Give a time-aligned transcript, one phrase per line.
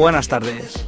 [0.00, 0.86] buenas tardes.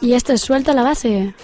[0.00, 1.34] Y esto es Suelta la Base.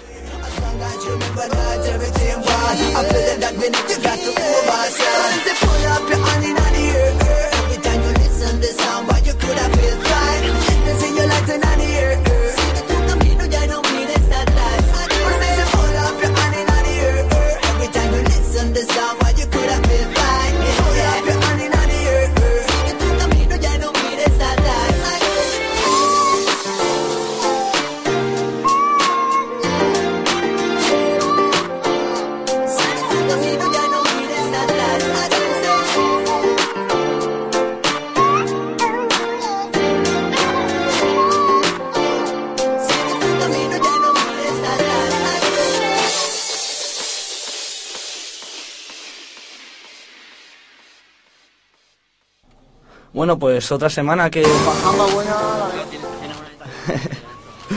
[53.24, 54.44] Bueno, pues otra semana que...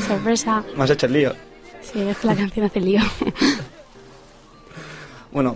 [0.05, 0.61] Sorpresa.
[0.75, 1.31] Me has hecho el lío.
[1.81, 2.99] Sí, es que la canción hace lío.
[5.31, 5.55] Bueno,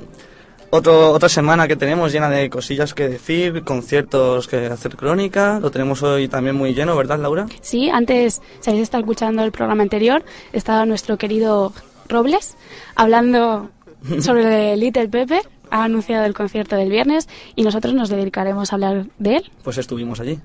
[0.69, 5.59] otro, otra semana que tenemos llena de cosillas que decir, conciertos que hacer crónica.
[5.59, 7.47] Lo tenemos hoy también muy lleno, ¿verdad, Laura?
[7.59, 10.23] Sí, antes, si habéis estado escuchando el programa anterior,
[10.53, 11.73] estaba nuestro querido
[12.07, 12.55] Robles
[12.95, 13.71] hablando
[14.21, 15.41] sobre Little Pepe.
[15.71, 19.51] Ha anunciado el concierto del viernes y nosotros nos dedicaremos a hablar de él.
[19.63, 20.39] Pues estuvimos allí.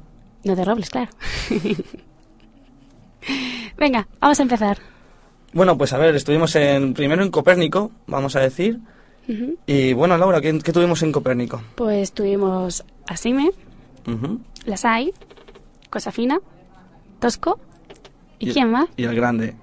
[0.44, 1.10] No de Robles, claro.
[3.76, 4.78] Venga, vamos a empezar.
[5.52, 8.78] Bueno, pues a ver, estuvimos en, primero en Copérnico, vamos a decir.
[9.28, 9.56] Ujú.
[9.66, 11.60] Y bueno, Laura, ¿qué, qué tuvimos en Copérnico?
[11.74, 13.50] Pues tuvimos a Sime,
[14.06, 14.40] Ujú.
[14.64, 15.12] Las Hay,
[15.90, 16.38] Cosa Fina,
[17.18, 17.58] Tosco.
[18.38, 18.86] ¿Y, Y- quién más?
[18.96, 19.54] Y el grande.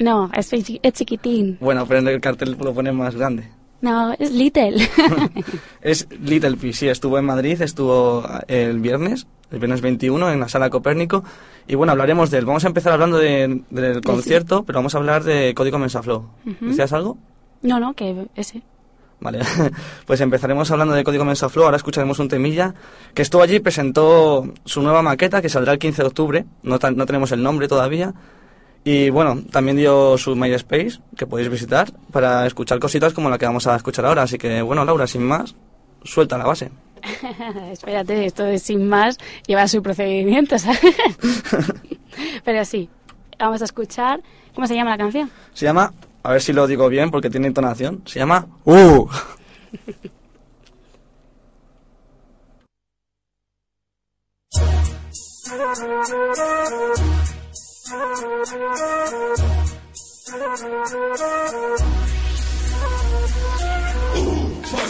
[0.00, 1.56] No, es, es chiquitín.
[1.60, 3.48] Bueno, pero en el cartel lo ponen más grande.
[3.84, 4.88] No, es Little.
[5.82, 10.48] Es Little Fish, sí, estuvo en Madrid, estuvo el viernes, el viernes 21, en la
[10.48, 11.22] sala Copérnico.
[11.68, 12.46] Y bueno, hablaremos de él.
[12.46, 16.26] Vamos a empezar hablando de- del concierto, pero vamos a hablar de Código Mensaflow.
[16.46, 16.66] Ujú.
[16.68, 17.18] ¿Decías algo?
[17.60, 18.62] no, no, que ese.
[19.20, 19.40] Vale,
[20.06, 22.74] pues empezaremos hablando de Código Mensaflow, ahora escucharemos un temilla
[23.14, 27.06] que estuvo allí, presentó su nueva maqueta que saldrá el 15 de octubre, no, no
[27.06, 28.14] tenemos el nombre todavía.
[28.84, 33.46] Y bueno, también dio su MySpace, que podéis visitar, para escuchar cositas como la que
[33.46, 34.22] vamos a escuchar ahora.
[34.22, 35.54] Así que bueno, Laura, sin más,
[36.02, 36.70] suelta la base.
[37.72, 40.80] Espérate, esto de sin más lleva su procedimiento, ¿sabes?
[42.44, 42.90] Pero sí,
[43.38, 44.22] vamos a escuchar.
[44.54, 45.30] ¿Cómo se llama la canción?
[45.54, 49.08] Se llama, a ver si lo digo bien porque tiene entonación, se llama ¡Uh!
[57.84, 57.96] Por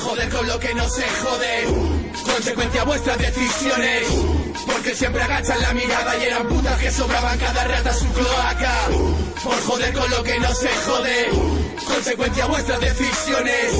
[0.00, 4.08] joder con lo que no se jode Consecuencia vuestras decisiones.
[4.66, 8.74] Porque siempre agachan la mirada y eran putas que sobraban cada rata su cloaca.
[9.42, 11.30] Por joder con lo que no se jode.
[11.86, 13.74] Consecuencia vuestras decisiones.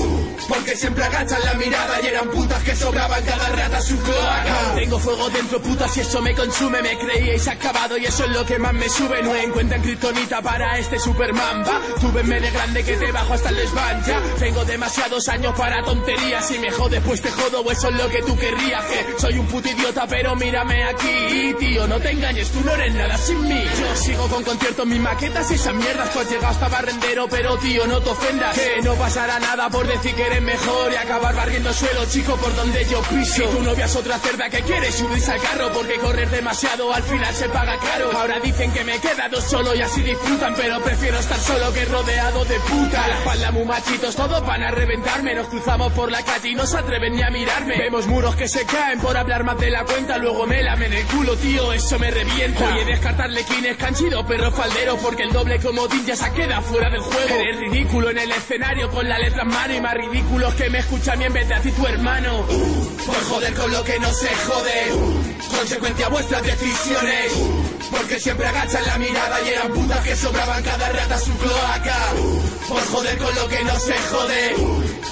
[0.49, 4.75] Porque siempre agachan la mirada y eran putas que sobraban cada rata su cloaca.
[4.75, 8.44] Tengo fuego dentro putas y eso me consume Me creíais acabado y eso es lo
[8.44, 9.23] que más me sube.
[9.23, 13.56] No encuentran kriptonita para este Superman Va, túbenme de grande que te bajo hasta el
[13.56, 14.20] desván Ya.
[14.38, 18.08] Tengo demasiados años para tonterías Si me jodes pues te jodo o eso es lo
[18.08, 22.50] que tú querrías Que soy un puto idiota pero mírame aquí Tío, no te engañes,
[22.50, 23.64] tú no eres nada sin mí.
[23.78, 27.56] Yo sigo con conciertos, mis maquetas y esas mierdas Tú has llegado hasta barrendero pero
[27.58, 31.34] tío, no te ofendas Que no pasará nada por decir que eres mejor Y acabar
[31.34, 33.34] barriendo suelo, chico, por donde yo piso.
[33.34, 37.02] Si tu novia es otra cerda que quiere subirse al carro Porque correr demasiado al
[37.02, 38.10] final se paga caro.
[38.16, 41.84] Ahora dicen que me he quedado solo y así disfrutan Pero prefiero estar solo que
[41.84, 43.08] rodeado de puta.
[43.08, 46.66] La espalda muy machitos, todos van a reventarme Nos cruzamos por la calle y no
[46.66, 47.76] se atreven ni a mirarme.
[47.78, 51.05] Vemos muros que se caen por hablar más de la cuenta Luego me lamen el
[51.06, 52.73] culo, tío, eso me revienta.
[52.73, 57.00] Oye, descartarle quines canchido, perro faldero Porque el doble comodín ya se queda fuera del
[57.00, 57.35] juego.
[57.35, 60.79] Eres ridículo en el escenario con la letra en mano Y más ridículos que me
[60.79, 62.47] escuchan y en vez de a ti tu hermano.
[62.47, 67.32] Por joder con lo que no se jode Consecuencia vuestras decisiones.
[67.90, 71.96] Porque siempre agachan la mirada y eran putas que sobraban cada rata su cloaca.
[72.69, 74.54] Por joder con lo que no se jode.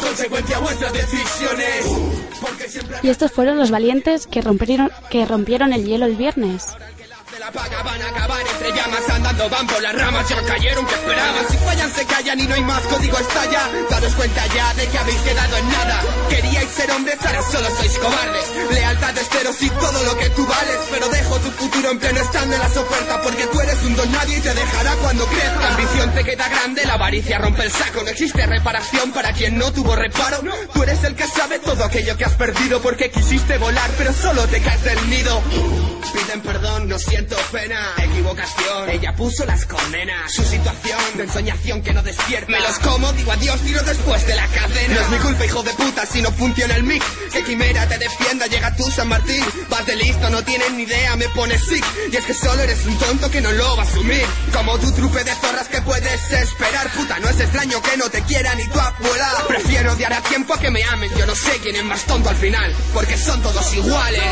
[0.00, 1.86] Consecuencia vuestras decisiones.
[2.40, 6.66] Porque siempre Y estos fueron los valientes que rompieron, que rompieron el hielo el viernes.
[7.32, 8.40] De la paga van a acabar.
[8.40, 10.28] Entre llamas andando van por las ramas.
[10.28, 11.48] Ya cayeron que esperaban.
[11.48, 13.70] Si fallan se callan y no hay más código estalla.
[13.90, 16.00] Daros cuenta ya de que habéis quedado en nada.
[16.28, 18.46] Queríais ser hombres ahora solo sois cobardes.
[18.70, 20.76] Lealtad esteros y todo lo que tú vales.
[20.90, 24.12] Pero dejo tu futuro en pleno stand de las ofertas porque tú eres un don
[24.12, 25.60] nadie y te dejará cuando crezca.
[25.60, 28.02] La ambición te queda grande la avaricia rompe el saco.
[28.02, 30.40] No existe reparación para quien no tuvo reparo.
[30.74, 34.46] Tú eres el que sabe todo aquello que has perdido porque quisiste volar pero solo
[34.48, 35.40] te caes del nido.
[36.12, 41.92] Piden perdón, no siento pena Equivocación, ella puso las condenas Su situación de ensoñación que
[41.92, 42.50] no despierta.
[42.50, 44.94] Me los como, digo adiós, tiro después de la cadena.
[44.94, 47.02] No es mi culpa, hijo de puta, si no funciona el mic.
[47.32, 49.44] Que quimera te defienda, llega tú San Martín.
[49.68, 51.84] Vas de listo, no tienen ni idea, me pones sick.
[52.10, 54.24] Y es que solo eres un tonto que no lo va a asumir.
[54.52, 56.90] Como tu trupe de zorras que puedes esperar.
[56.92, 59.44] Puta, no es extraño que no te quieran ni tu abuela.
[59.48, 61.10] Prefiero odiar a tiempo a que me amen.
[61.16, 64.22] Yo no sé quién es más tonto al final Porque son todos iguales.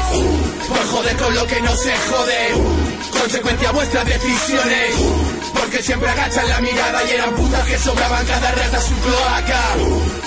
[0.69, 4.95] Por joder con lo que no se jode Consecuencia vuestras decisiones.
[5.55, 9.63] Porque siempre agachan la mirada y eran putas que sobraban cada rata su cloaca.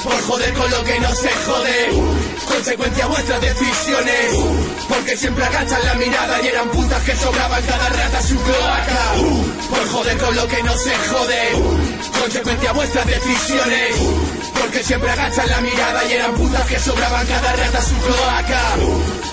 [0.03, 1.89] Por joder con lo que no se jode.
[2.47, 4.35] Consecuencia a vuestras decisiones.
[4.89, 9.13] Porque siempre agachan la mirada y eran putas que sobraban cada rata su cloaca.
[9.69, 11.51] Por joder con lo que no se jode.
[12.19, 13.95] Consecuencia a vuestras decisiones.
[14.59, 19.32] Porque siempre agachan la mirada y eran putas que sobraban cada rata su cloaca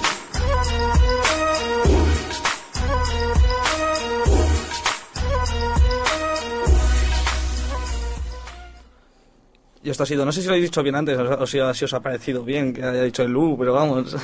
[9.82, 11.84] Y esto ha sido, no sé si lo he dicho bien antes, o si, si
[11.86, 14.14] os ha parecido bien que haya dicho el U, pero vamos,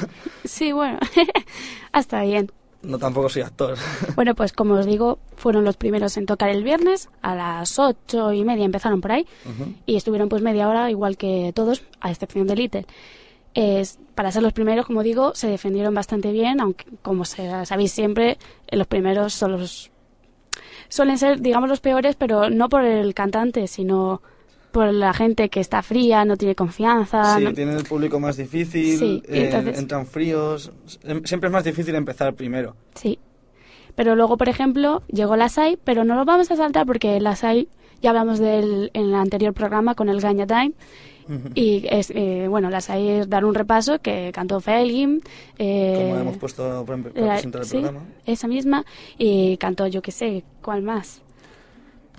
[0.45, 0.99] Sí, bueno,
[1.93, 2.51] hasta bien.
[2.83, 3.79] no tampoco soy actor.
[4.17, 8.33] Bueno, pues como os digo, fueron los primeros en tocar el viernes, a las ocho
[8.35, 9.27] y media empezaron por ahí,
[9.87, 12.87] y estuvieron pues media hora, igual que todos, a excepción de Little.
[13.55, 17.93] Es, para ser los primeros, como digo, se defendieron bastante bien, aunque como se- sabéis
[17.93, 18.37] siempre,
[18.71, 19.91] los primeros son los,
[20.91, 24.21] suelen ser, digamos, los peores, pero no por el cantante, sino
[24.77, 27.39] por la gente que está fría, no tiene confianza.
[27.39, 30.71] Sí, no- tienen el público más difícil, Sí, eh, entonces- entran fríos,
[31.03, 32.77] em- siempre es más difícil empezar primero.
[32.95, 33.19] Sí.
[33.95, 37.35] Pero luego, por ejemplo, llegó la SAI, pero no lo vamos a saltar porque la
[37.37, 37.69] SAI,
[38.03, 40.73] ya hablamos de él en el anterior programa con el Gaña Time.
[41.55, 45.23] Y es, eh, bueno, la SAI es dar un repaso que cantó Felgin.
[45.59, 48.05] Eh, Como hemos puesto para, la- presentar el sí, programa.
[48.27, 48.85] esa misma.
[49.17, 51.23] Y cantó, yo qué sé, ¿cuál más?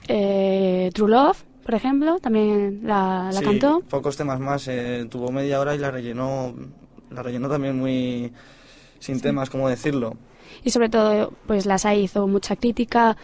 [0.07, 3.81] Eh, True Love, por ejemplo, también la, la Sí, cantó.
[3.89, 6.55] pocos temas más, eh, tuvo media hora y la rellenó,
[7.11, 8.31] la rellenó también muy
[8.99, 10.15] sin temas, ¿cómo decirlo?
[10.63, 13.17] Y sobre todo, pues la SAI hizo mucha crítica,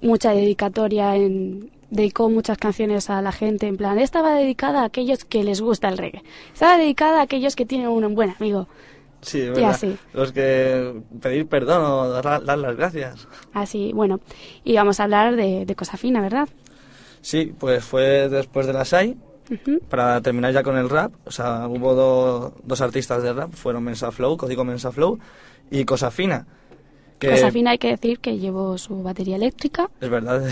[0.00, 4.84] mucha dedicatoria, en, dedicó muchas canciones a la gente, en plan, esta va dedicada a
[4.86, 6.22] aquellos que les gusta el reggae,
[6.54, 8.66] esta va dedicada a aquellos que tienen un buen amigo.
[9.20, 9.70] Sí, es Y verdad.
[9.72, 9.96] así.
[10.14, 13.28] Los que pedir perdón o dar, dar las gracias.
[13.52, 14.20] Así, bueno,
[14.64, 16.48] y vamos a hablar de, de cosa fina, ¿verdad?
[17.20, 19.16] Sí, pues fue después de la SAI,
[19.88, 23.82] para terminar ya con el rap, o sea, hubo do- dos artistas de rap, fueron
[23.84, 25.18] Mensa Flow, Código Mensa Flow
[25.70, 26.46] y Cosa Fina.
[27.18, 29.90] Que- Pues al fin hay que decir que llevo su batería eléctrica.
[30.00, 30.42] Es verdad.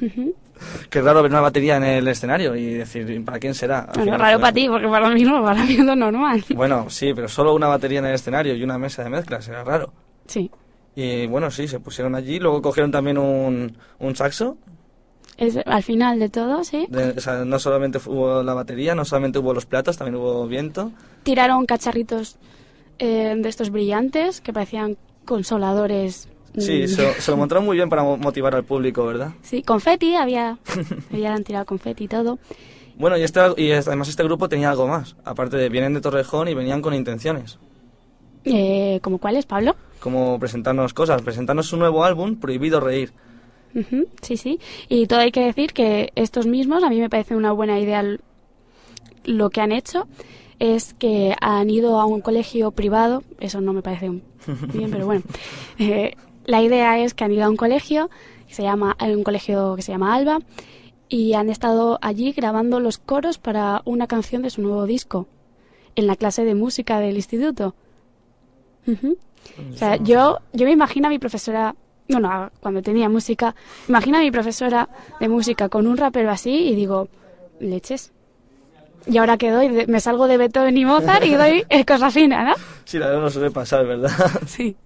[0.90, 3.88] que es raro ver una batería en el escenario y decir, ¿para quién será?
[3.94, 6.42] Bueno, raro para ti, porque para mí no, para mí es normal.
[6.54, 9.62] Bueno, sí, pero solo una batería en el escenario y una mesa de mezclas, era
[9.62, 9.92] raro.
[10.26, 10.50] Sí.
[10.96, 14.56] Y bueno, sí, se pusieron allí, luego cogieron también un, un saxo.
[15.38, 16.86] Es, al final de todo, sí.
[16.88, 20.46] de- o sea, no solamente hubo la batería, no solamente hubo los platos, también hubo
[20.46, 20.92] viento.
[21.24, 22.36] Tiraron cacharritos
[22.98, 26.28] eh, de estos brillantes que parecían consoladores.
[26.56, 29.32] Sí, mm, se, se lo montaron muy bien para mo- motivar al público, ¿verdad?
[29.42, 30.58] Sí, confeti, había,
[31.12, 32.38] habían tirado confeti y todo.
[32.98, 35.16] Bueno, y, este, y además este grupo tenía algo más.
[35.24, 37.58] Aparte de, vienen de Torrejón y venían con intenciones.
[38.44, 39.76] Eh, ¿Como cuáles, Pablo?
[40.00, 43.12] Como presentarnos cosas, presentarnos su nuevo álbum, Prohibido Reír.
[44.22, 44.58] Sí, sí.
[44.88, 48.02] Y todo hay que decir que estos mismos, a mí me parece una buena idea
[49.24, 50.06] lo que han hecho,
[50.58, 54.22] es que han ido a un colegio privado, eso no me parece un-
[54.72, 55.22] bien, pero bueno.
[55.78, 56.14] Eh,
[56.46, 58.08] la idea es que han ido a un colegio,
[58.48, 60.38] que se llama, un colegio que se llama Alba,
[61.08, 65.26] y han estado allí grabando los coros para una canción de su nuevo disco,
[65.96, 67.74] en la clase de música del instituto.
[69.74, 71.74] O sea, yo, yo me imagino a mi profesora,
[72.08, 73.54] bueno, cuando tenía música,
[73.88, 74.88] me imagino a mi profesora
[75.20, 77.08] de música con un rapero así y digo,
[77.60, 78.12] leches.
[79.06, 82.54] Y ahora que doy, me salgo de Beethoven y Mozart y doy cosa fina, ¿no?
[82.84, 84.10] Sí, la verdad no suele pasar, ¿verdad?
[84.46, 84.76] Sí.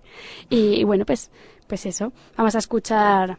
[0.51, 1.31] Y, y bueno, pues,
[1.67, 2.13] pues eso.
[2.37, 3.39] Vamos a escuchar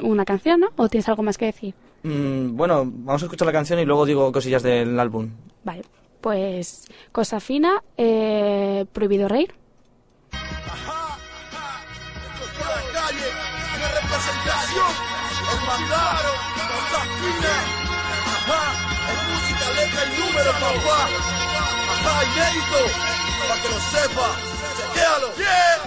[0.00, 0.68] una canción, ¿no?
[0.76, 1.74] ¿O tienes algo más que decir?
[2.02, 5.30] Mm, bueno, vamos a escuchar la canción y luego digo cosillas del álbum.
[5.64, 5.82] Vale.
[6.20, 9.54] Pues cosa fina, eh, prohibido reír.
[12.58, 13.28] Por la calle,
[13.76, 14.92] una representación,
[15.52, 16.22] hermandad,
[16.68, 17.64] cosas finas,
[18.34, 18.62] ajá,
[19.12, 21.08] es música, letra y número, papá,
[21.92, 22.80] ajá, inédito,
[23.40, 24.57] para que lo sepa, chequéalo, yeah.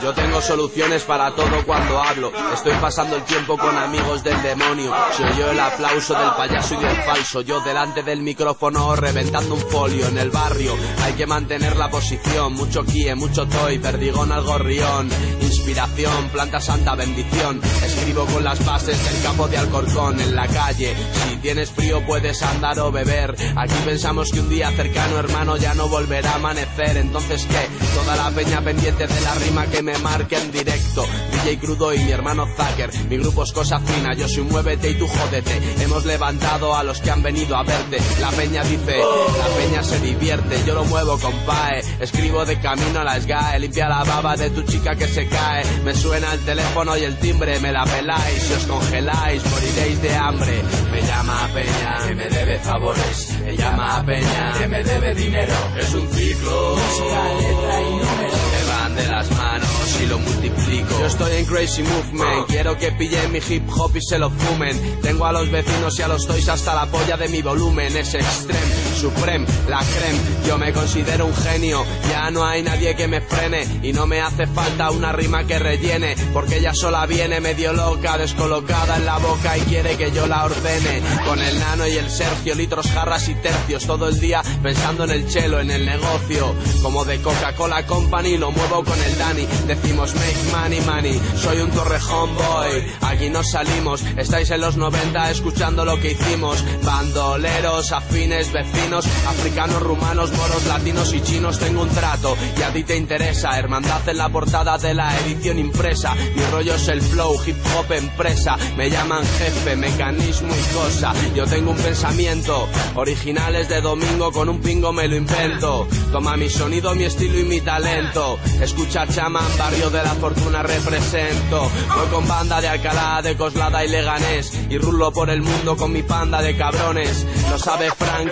[0.02, 2.32] Yo tengo soluciones para todo cuando hablo.
[2.54, 4.92] Estoy pasando el tiempo con amigos del demonio.
[5.16, 7.42] Se oyó el aplauso del payaso y del falso.
[7.42, 10.76] Yo delante del micrófono reventando un folio en el barrio.
[11.04, 12.54] Hay que mantener la posición.
[12.54, 15.08] Mucho kie, mucho toy, perdigón al gorrión.
[15.40, 17.62] Inspiración, planta santa, bendición.
[17.86, 20.96] Escribo con las bases del campo de Alcorcón en la calle.
[21.30, 23.36] Si tienes frío puedes andar o beber.
[23.56, 26.98] Aquí pensamos que un día cercano, hermano, ya no volverá a amanecer.
[26.98, 27.68] Entonces, ¿qué?
[27.94, 31.06] Toda la peña pendiente de la rima que me marque en directo.
[31.32, 32.90] DJ Crudo y mi hermano Zacker.
[33.10, 35.62] Mi grupo es cosa fina, yo soy muévete y tú jódete.
[35.84, 38.00] Hemos levantado a los que han venido a verte.
[38.20, 40.64] La peña dice, la peña se divierte.
[40.66, 41.84] Yo lo muevo, compadre.
[42.00, 43.60] Escribo de camino a la SGAE.
[43.60, 45.64] Limpia la baba de tu chica que se cae.
[45.84, 48.42] Me suena el teléfono y el timbre, me la peláis.
[48.42, 50.64] Si os congeláis, moriréis de hambre.
[50.92, 53.30] Me llama Peña, que me debe favores.
[53.46, 55.54] Me llama Peña, que me debe dinero.
[55.78, 56.76] Es un ciclo.
[56.76, 58.51] letra y número.
[58.96, 61.00] De las manos y lo multiplico.
[61.00, 62.48] Yo estoy en Crazy Movement.
[62.48, 65.00] Quiero que pillen mi hip hop y se lo fumen.
[65.02, 67.96] Tengo a los vecinos y a los toys hasta la polla de mi volumen.
[67.96, 68.60] Es extreme,
[69.02, 70.20] supreme, la creme.
[70.48, 71.84] Yo me considero un genio.
[72.08, 73.66] Ya no hay nadie que me frene.
[73.82, 76.16] Y no me hace falta una rima que rellene.
[76.34, 80.46] Porque ella sola viene medio loca, descolocada en la boca y quiere que yo la
[80.46, 81.02] ordene.
[81.26, 83.88] Con el nano y el Sergio, litros, jarras y tercios.
[83.88, 86.54] Todo el día pensando en el chelo, en el negocio.
[86.84, 89.48] Como de Coca-Cola Company, lo muevo con el Dani.
[89.66, 91.22] Decimos make money, money.
[91.38, 92.86] Soy un torrejón boy.
[93.02, 94.04] Aquí nos salimos.
[94.16, 96.64] Estáis en los 90 escuchando lo que hicimos.
[96.84, 101.60] Bandoleros, afines, vecinos, africanos, rumanos, moros, latinos y chinos.
[101.60, 103.58] Tengo un trato y a ti te interesa.
[103.58, 106.16] Hermandad en la portada de la edición impresa.
[106.16, 108.58] Mi rollo es el flow, hip hop empresa.
[108.76, 111.14] Me llaman jefe, mecanismo y cosa.
[111.36, 112.68] Yo tengo un pensamiento.
[112.96, 115.88] Originales de domingo con un pingo me lo invento.
[116.12, 118.40] Toma mi sonido, mi estilo y mi talento.
[118.62, 121.72] Escucha chamán, barrio de la fortuna represento.
[121.96, 124.52] Voy con banda de Alcalá, de Coslada y Leganés.
[124.70, 127.26] Y rulo por el mundo con mi panda de cabrones.
[127.50, 128.32] Lo sabe Frank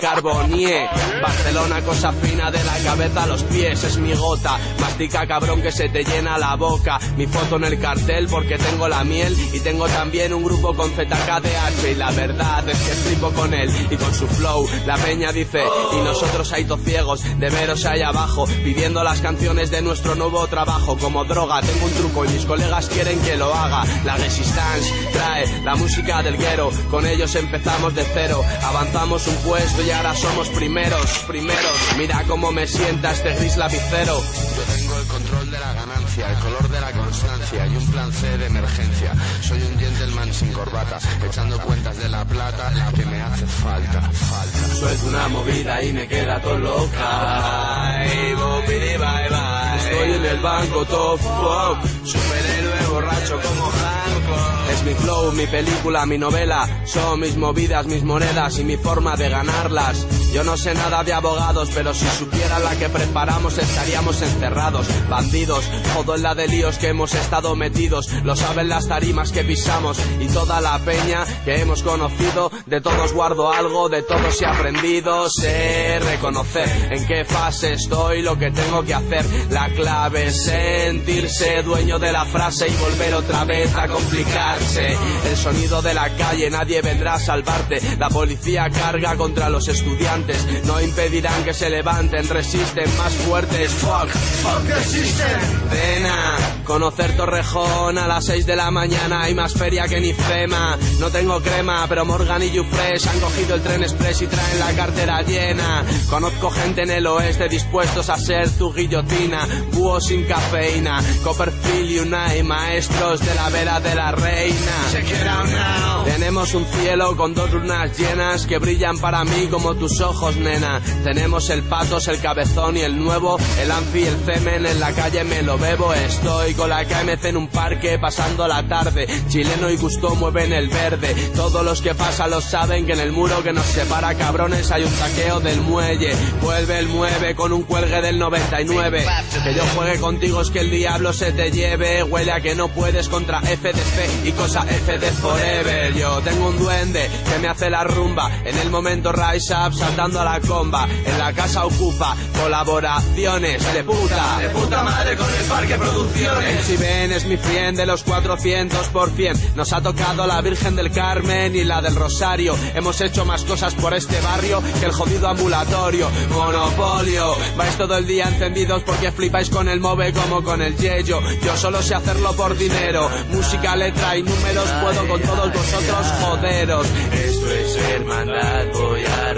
[1.20, 3.84] Barcelona, cosa fina de la cabeza a los pies.
[3.84, 4.58] Es mi gota.
[4.80, 6.98] Mastica cabrón que se te llena la boca.
[7.16, 9.36] Mi foto en el cartel porque tengo la miel.
[9.52, 11.90] Y tengo también un grupo con ZKDH.
[11.90, 14.66] Y la verdad es que flipo con él y con su flow.
[14.86, 18.46] La peña dice, y nosotros hay ciegos de veros ahí abajo.
[18.64, 20.96] Pidiendo las canciones de nuestro nuevo trabajo.
[20.96, 23.84] Como droga, tengo un truco y mis colegas quieren que lo haga.
[24.04, 26.70] La Resistance trae la música del guero.
[26.90, 28.42] Con ellos empezamos de cero.
[28.62, 31.78] Avanzamos un puesto y ahora somos primeros, primeros.
[31.98, 34.20] Mira cómo me sienta este gris lapicero.
[34.56, 38.12] Yo tengo el control de la ganancia, el color de la constancia y un plan
[38.12, 39.12] C de emergencia.
[39.40, 44.74] Soy un gentleman sin corbata, echando cuentas de la plata que me hace falta, falta.
[44.76, 48.00] Suelto una movida y me queda todo loca.
[48.00, 49.60] Ay, bye bye.
[49.80, 54.70] Estoy en el banco top fuck, superhéroe borracho como Hancock.
[54.72, 59.16] Es mi flow, mi película, mi novela, son mis movidas, mis monedas y mi forma
[59.16, 60.06] de ganarlas.
[60.32, 64.86] Yo no sé nada de abogados, pero si supiera la que preparamos estaríamos encerrados.
[65.08, 69.42] Bandidos, todo en la de líos que hemos estado metidos, lo saben las tarimas que
[69.42, 72.50] pisamos y toda la peña que hemos conocido.
[72.66, 75.28] De todos guardo algo, de todos he aprendido.
[75.28, 79.24] Sé reconocer en qué fase estoy, lo que tengo que hacer.
[79.50, 84.96] La clave es sentirse dueño de la frase y volver otra vez a complicarse.
[85.28, 87.80] El sonido de la calle, nadie vendrá a salvarte.
[87.98, 90.19] La policía carga contra los estudiantes,
[90.64, 93.70] no impedirán que se levanten, resisten más fuertes.
[93.72, 95.40] Fuck, fuck the system.
[95.70, 100.78] Pena, conocer Torrejón a las 6 de la mañana, hay más feria que ni FEMA.
[100.98, 104.72] No tengo crema, pero Morgan y Fresh han cogido el tren express y traen la
[104.72, 105.84] cartera llena.
[106.08, 111.98] Conozco gente en el oeste dispuestos a ser tu guillotina, búho sin cafeína, Copperfield y
[112.00, 114.72] Unai, maestros de la vera de la reina.
[114.92, 116.04] Check it out now.
[116.04, 120.80] Tenemos un cielo con dos lunas llenas que brillan para mí como tus ojos, nena.
[121.04, 125.24] Tenemos el patos, el cabezón y el nuevo, el anfi el cemen en la calle
[125.24, 125.92] me lo bebo.
[125.94, 129.06] Estoy con la KMC en un parque pasando la tarde.
[129.28, 131.14] Chileno y Gusto mueven el verde.
[131.34, 134.84] Todos los que pasan lo saben que en el muro que nos separa cabrones hay
[134.84, 136.12] un taqueo del muelle.
[136.42, 139.06] Vuelve el mueve con un cuelgue del 99.
[139.44, 142.02] Que yo juegue contigo es que el diablo se te lleve.
[142.02, 145.94] Huele a que no puedes contra FDF y cosa F de Forever.
[145.94, 148.30] Yo tengo un duende que me hace la rumba.
[148.44, 150.88] En el momento Rise Up saltando a la comba.
[151.04, 154.38] En la casa ocupa colaboraciones de puta.
[154.40, 156.64] De puta madre con el parque producciones.
[156.64, 160.76] Si ven es mi friend de los 400 por 100 Nos ha tocado la Virgen
[160.76, 162.56] del Carmen y la del Rosario.
[162.74, 166.08] Hemos hecho más cosas por este barrio que el jodido ambulatorio.
[166.30, 167.36] Monopolio.
[167.56, 171.20] Vais todo el día encendidos porque flipáis con el move como con el yello.
[171.44, 173.10] Yo solo sé hacerlo por dinero.
[173.30, 176.86] Música, letra y números puedo con todos vosotros joderos.
[177.12, 179.34] Esto es hermandad, voy a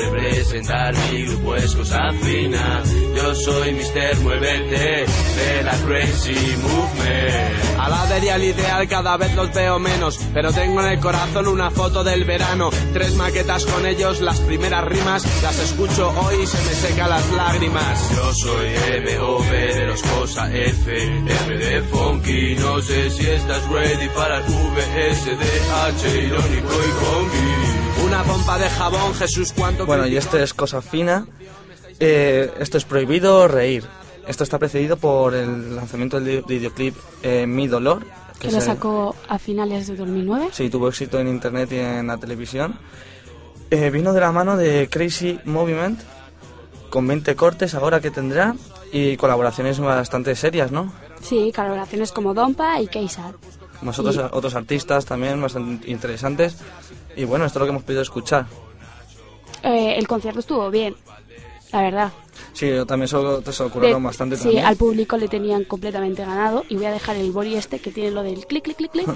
[0.52, 2.82] representar mi grupo es cosa fina.
[3.16, 4.20] Yo soy Mr.
[4.20, 7.78] Muévete de la Crazy Movement.
[7.78, 11.48] A la de al ideal cada vez los veo menos, pero tengo en el corazón
[11.48, 12.70] una foto del verano.
[12.92, 17.30] Tres maquetas con ellos, las primeras rimas, las escucho hoy y se me secan las
[17.32, 18.10] lágrimas.
[18.14, 18.68] Yo soy
[19.18, 22.56] MOV de los Cosa F, F de Funky.
[22.56, 27.61] No sé si estás ready para el VSDH, irónico y conky.
[28.04, 31.26] Una pompa de jabón, Jesús, cuánto Bueno, y este es cosa fina.
[32.00, 33.84] Eh, esto es prohibido reír.
[34.26, 38.04] Esto está precedido por el lanzamiento del videoclip eh, Mi Dolor.
[38.38, 40.48] Que lo sacó a finales de 2009.
[40.52, 42.76] Sí, tuvo éxito en internet y en la televisión.
[43.70, 46.00] Eh, vino de la mano de Crazy Movement,
[46.90, 48.54] con 20 cortes ahora que tendrá,
[48.92, 50.92] y colaboraciones bastante serias, ¿no?
[51.22, 53.34] Sí, colaboraciones como Dompa y Keisar.
[53.82, 56.56] Más otros, otros artistas también bastante interesantes.
[57.16, 58.46] Y bueno, esto es lo que hemos podido escuchar.
[59.62, 60.94] Eh, el concierto estuvo bien,
[61.72, 62.12] la verdad.
[62.52, 64.64] Sí, yo también se lo, se lo curraron De- bastante sí, también.
[64.66, 66.64] al público le tenían completamente ganado.
[66.68, 69.06] Y voy a dejar el boli este que tiene lo del clic, clic, clic, clic.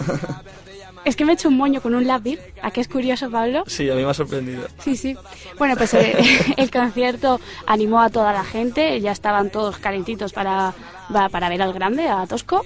[1.04, 2.38] es que me he hecho un moño con un lápiz.
[2.62, 3.64] ¿A qué es curioso, Pablo?
[3.66, 4.66] Sí, a mí me ha sorprendido.
[4.82, 5.16] Sí, sí.
[5.58, 6.16] Bueno, pues eh,
[6.56, 9.00] el concierto animó a toda la gente.
[9.00, 10.74] Ya estaban todos calentitos para,
[11.30, 12.64] para ver al grande, a Tosco.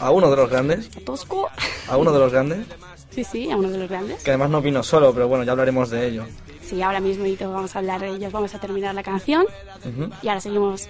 [0.00, 1.48] A uno de los grandes, A Tosco.
[1.88, 2.66] a uno de los grandes,
[3.10, 4.22] Sí, sí, a uno de los grandes.
[4.22, 6.24] que además no vino solo, pero bueno, ya hablaremos de ello.
[6.62, 8.30] Sí, ahora mismo vamos a hablar de ellos.
[8.32, 9.44] Vamos a terminar la canción.
[9.84, 10.10] Ujú.
[10.22, 10.88] Y ahora seguimos.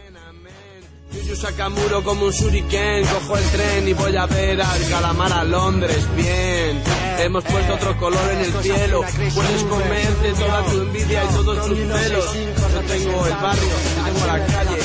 [1.13, 5.43] Yuyu Sakamuro como un shuriken, cojo el tren y voy a ver al calamar a
[5.45, 6.81] Londres, bien.
[7.19, 9.01] Hemos puesto otro color en el cielo,
[9.35, 12.35] puedes comerte toda tu envidia y todos tus celos.
[12.35, 14.77] Yo tengo el barrio, yo tengo la calle,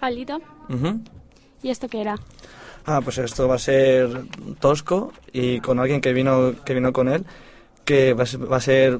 [0.00, 0.38] Pablito.
[0.68, 1.00] Ujú.
[1.62, 2.16] ¿Y esto qué era?
[2.84, 4.08] Ah, pues esto va a ser
[4.60, 7.24] Tosco y con alguien que vino, que vino con él,
[7.84, 8.98] que va a ser, va a ser-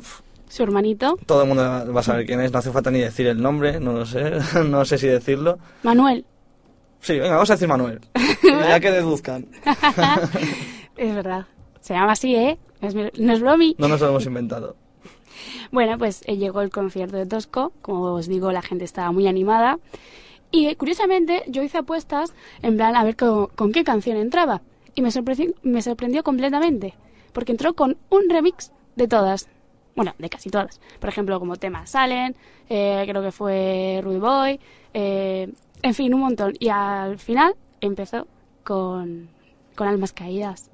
[0.48, 1.16] Su hermanito.
[1.26, 3.78] todo el mundo va a saber quién es, no hace falta ni decir el nombre,
[3.78, 4.32] no lo sé,
[4.68, 5.58] no sé si decirlo.
[5.82, 6.24] Manuel.
[7.00, 8.00] Sí, venga, vamos a decir Manuel,
[8.42, 9.46] ya que deduzcan,
[10.96, 11.46] Es verdad.
[11.80, 12.58] Se llama así, ¿eh?
[12.80, 13.76] Es mi- no es bromi.
[13.78, 14.76] no nos lo hemos inventado.
[15.70, 17.72] Bueno, pues eh, llegó el concierto de Tosco.
[17.82, 19.78] Como os digo, la gente estaba muy animada.
[20.56, 24.62] Y eh, curiosamente yo hice apuestas en plan a ver con, qué canción entraba.
[24.94, 26.94] Y me sorprendió, me sorprendió completamente.
[27.34, 29.50] Porque entró con un remix de todas.
[29.94, 30.80] Bueno, de casi todas.
[30.98, 32.34] Por ejemplo, como tema Salen,
[32.70, 34.60] eh, creo que fue Rude Boy,
[34.94, 36.54] eh, en fin, un montón.
[36.58, 38.26] Y al final empezó
[38.64, 39.28] con,
[39.74, 40.70] con Almas Caídas.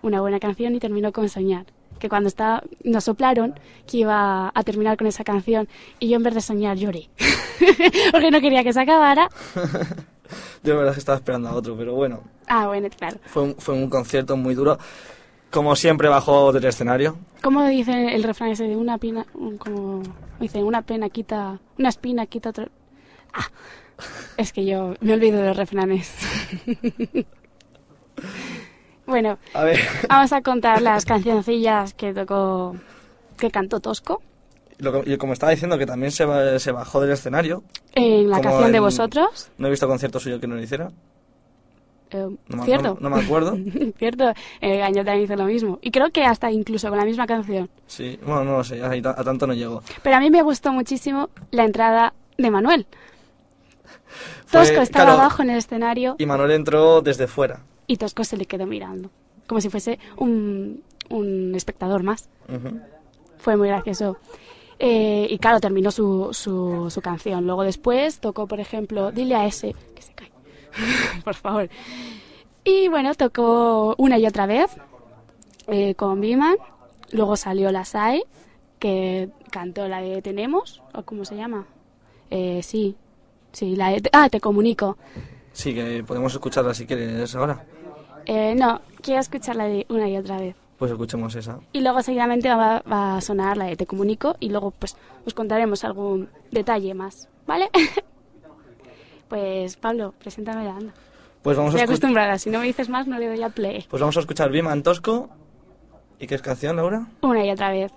[0.00, 1.66] Una buena canción y terminó con Soñar.
[2.04, 5.66] Que cuando estaba, nos soplaron que iba a terminar con esa canción
[5.98, 7.08] y yo en vez de soñar lloré.
[8.12, 9.30] Porque no quería que se acabara.
[10.62, 13.16] Yo la verdad es que estaba esperando a otro, pero bueno, Ah, bueno, claro.
[13.24, 14.78] fue un, fue un concierto muy duro.
[15.50, 17.16] Como siempre, bajó del escenario.
[17.42, 19.24] ¿Cómo dice el refrán ese de una pina,
[19.56, 20.02] como
[20.40, 22.68] dice, una pena quita, una espina quita otra?
[23.32, 23.48] Ah,
[24.36, 26.14] es que yo me olvido de los refranes.
[29.06, 32.76] bueno, A ver, vamos a contar las cancioncillas que tocó,
[33.38, 34.22] que cantó Tosco
[34.78, 37.62] lo que- y como estaba diciendo que también se, ba- se bajó del escenario,
[37.94, 39.50] en la canción de vosotros.
[39.58, 40.90] no he visto concierto suyo que no lo hiciera.
[42.10, 42.96] Eh, No ¿Cierto?
[43.00, 43.56] no- no me acuerdo.
[43.98, 45.78] Cierto, el Gaño también hizo lo mismo.
[45.82, 47.68] Y creo que hasta incluso con la misma canción.
[47.86, 49.82] Sí, bueno, no lo sé, ta- a tanto no llego.
[50.02, 52.86] Pero a mí me gustó muchísimo la entrada de Manuel.
[54.50, 57.60] Tosco estaba claro, abajo en el escenario Y Manuel entró desde fuera.
[57.86, 59.10] Y Tosco se le quedó mirando,
[59.46, 62.28] como si fuese un, un espectador más.
[63.38, 64.16] Fue muy gracioso.
[64.78, 67.46] Eh, y claro, terminó su, su, su canción.
[67.46, 70.30] Luego después tocó, por ejemplo, Dile a ese que se cae.
[71.24, 71.68] por favor.
[72.64, 74.70] Y bueno, tocó una y otra vez
[75.66, 76.56] eh, con Biman.
[77.12, 78.24] Luego salió la SAE,
[78.78, 81.66] que cantó la de Tenemos, o cómo se llama.
[82.30, 82.96] Eh, sí,
[83.52, 84.02] sí, la de...
[84.12, 84.96] Ah, te comunico.
[85.52, 87.64] Sí, que podemos escucharla si quieres ahora.
[88.26, 90.56] Eh, no, quiero escuchar la de una y otra vez.
[90.78, 91.60] Pues escuchemos esa.
[91.72, 95.32] Y luego seguidamente va, va a sonar la de Te Comunico y luego pues os
[95.34, 97.70] contaremos algún detalle más, ¿vale?
[99.28, 100.92] pues Pablo, preséntame la anda.
[101.42, 103.50] Pues vamos a, Estoy escu- acostumbrada, si no me dices más no le doy a
[103.50, 103.84] play.
[103.88, 105.28] pues vamos a escuchar Biman Tosco.
[106.18, 107.06] ¿Y qué es canción, Laura?
[107.22, 107.92] Una y otra vez.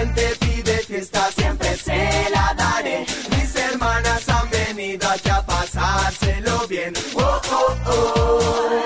[0.00, 3.06] Gente pide fiesta, siempre se la daré.
[3.30, 6.92] Mis hermanas han venido aquí a pasárselo bien.
[7.14, 8.80] Oh, oh, oh.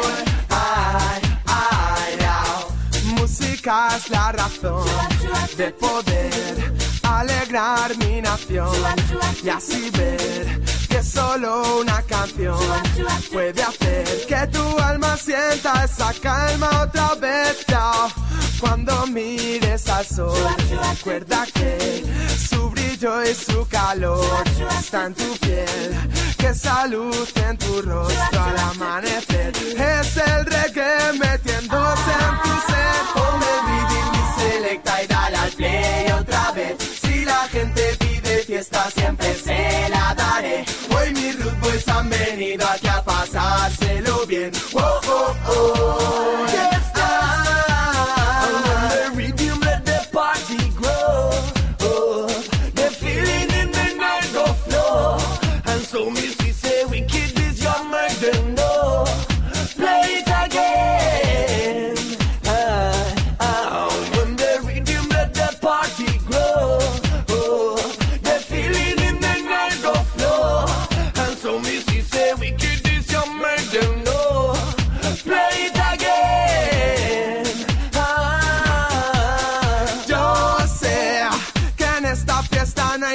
[0.50, 2.14] Ay, ay.
[3.16, 4.86] Música es la razón
[5.56, 6.72] de poder
[7.02, 8.76] alegrar mi nación
[9.42, 12.58] y así ver que solo una canción
[13.32, 17.64] puede hacer que tu alma sienta esa calma otra vez.
[18.64, 20.34] Cuando mires al sol,
[20.90, 22.02] recuerda que
[22.48, 24.24] su brillo y su calor
[24.80, 25.94] está en tu piel,
[26.38, 33.02] que esa luz en tu rostro al amanecer es el reggae metiéndose en tu ser.
[33.12, 36.76] Ponme rhythm y selecta y dale al play otra vez.
[37.02, 40.64] Si la gente pide fiesta, siempre se la daré.
[40.96, 44.52] Hoy mis boys han venido aquí a pasárselo bien.
[44.72, 46.03] Oh, oh, oh.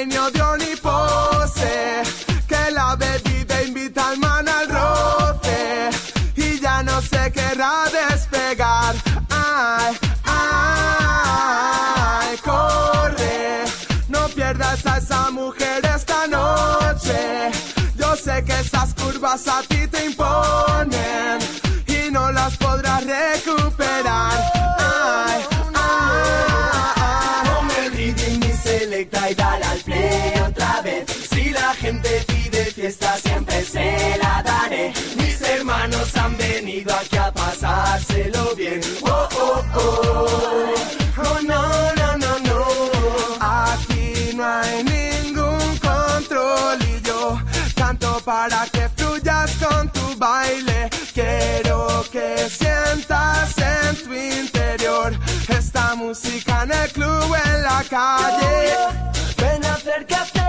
[0.00, 2.02] hay ni odio ni pose.
[2.46, 5.90] Que la bebida invita al man al roce.
[6.36, 8.94] Y ya no se querrá despegar.
[9.30, 13.64] Ay, ay, corre.
[14.08, 17.50] No pierdas a esa mujer esta noche.
[17.96, 19.79] Yo sé que esas curvas a ti
[48.50, 50.90] para que fluyas con tu baile.
[51.14, 55.12] Quiero que sientas en tu interior
[55.48, 58.74] esta música en el club, en la calle.
[59.36, 60.39] Ven acércate,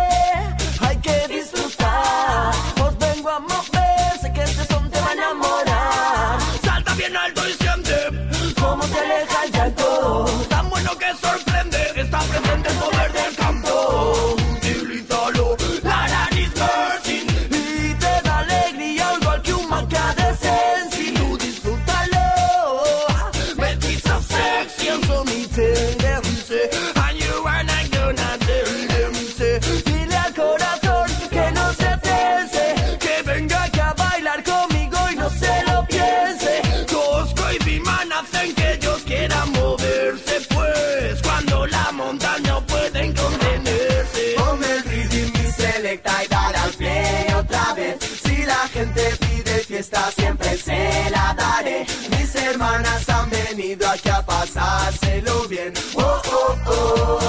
[45.91, 47.97] y selecta y dar al play otra vez.
[48.23, 51.85] Si la gente pide fiesta siempre se la daré.
[52.11, 55.73] Mis hermanas han venido aquí a pasárselo bien.
[55.95, 57.19] Oh, oh, oh.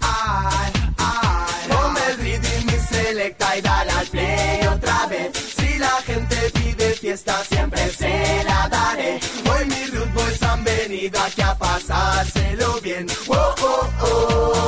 [0.00, 1.68] Ay, ay.
[1.68, 5.32] Ponme el rhythm y selecta y dar al play otra vez.
[5.56, 9.20] Si la gente pide fiesta siempre se la daré.
[9.50, 13.06] Hoy mis boys han venido aquí a pasárselo bien.
[13.28, 14.65] Oh, oh, oh.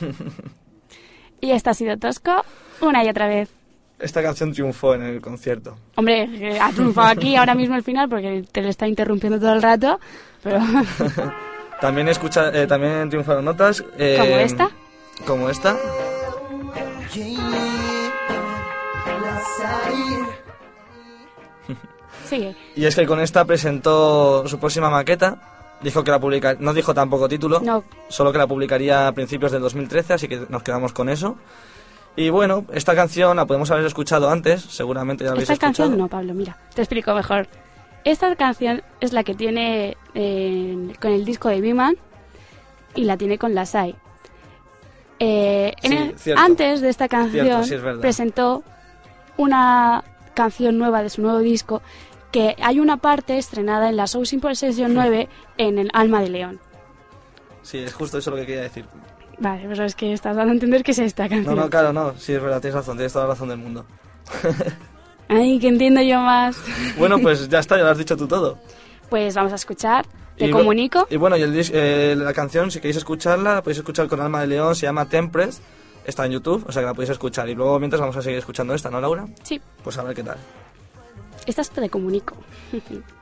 [1.40, 2.44] Y esto ha sido Tosco
[2.80, 3.50] una y otra vez.
[3.98, 5.76] Esta canción triunfó en el concierto.
[5.96, 9.60] Hombre, ha triunfado aquí ahora mismo el final porque te lo está interrumpiendo todo el
[9.62, 9.98] rato,
[10.42, 10.60] pero
[11.80, 13.84] También escucha, eh, también triunfaron notas.
[13.98, 14.70] eh, como esta.
[15.26, 15.76] Como esta.
[22.28, 22.56] Sigue.
[22.76, 25.61] Y es que con esta presentó su próxima maqueta.
[25.82, 27.82] Dijo que la publica, no dijo tampoco título, No.
[28.08, 31.36] solo que la publicaría a principios del 2013, así que nos quedamos con eso.
[32.14, 35.88] Y bueno, esta canción la podemos haber escuchado antes, seguramente ya la habéis Esta escuchado.
[35.88, 37.48] canción no, Pablo, mira, te explico mejor.
[38.04, 41.96] Esta canción es la que tiene eh, con el disco de Biman
[42.94, 43.94] y la tiene con la SAI.
[45.18, 48.00] Eh, en el- antes de esta canción Cierto, sí, es verdad.
[48.00, 48.62] presentó
[49.36, 50.02] una
[50.34, 51.80] canción nueva de su nuevo disco
[52.32, 56.30] que hay una parte estrenada en la Soul Simple Session 9 en el Alma de
[56.30, 56.60] León.
[57.62, 58.84] Sí, es justo eso lo que quería decir.
[59.38, 61.56] Vale, pero es que estás dando a entender que es esta No, canción.
[61.56, 63.84] no, claro, no, sí, es verdad, tienes razón, tienes toda la razón del mundo.
[65.28, 66.56] Ay, que entiendo yo más.
[66.98, 68.58] Bueno, pues ya está, ya lo has dicho tú todo.
[69.08, 71.06] Pues vamos a escuchar Te Y comunico.
[71.10, 74.40] Y bueno, y el eh, la canción, si queréis escucharla, la podéis escuchar con Alma
[74.40, 75.60] de León, se llama Tempress,
[76.04, 77.48] está en YouTube, o sea que la podéis escuchar.
[77.48, 79.26] Y luego mientras vamos a seguir escuchando esta, ¿no, Laura?
[79.42, 80.36] Sí, Pues a ver qué tal.
[81.50, 82.36] Esta es Te comunico.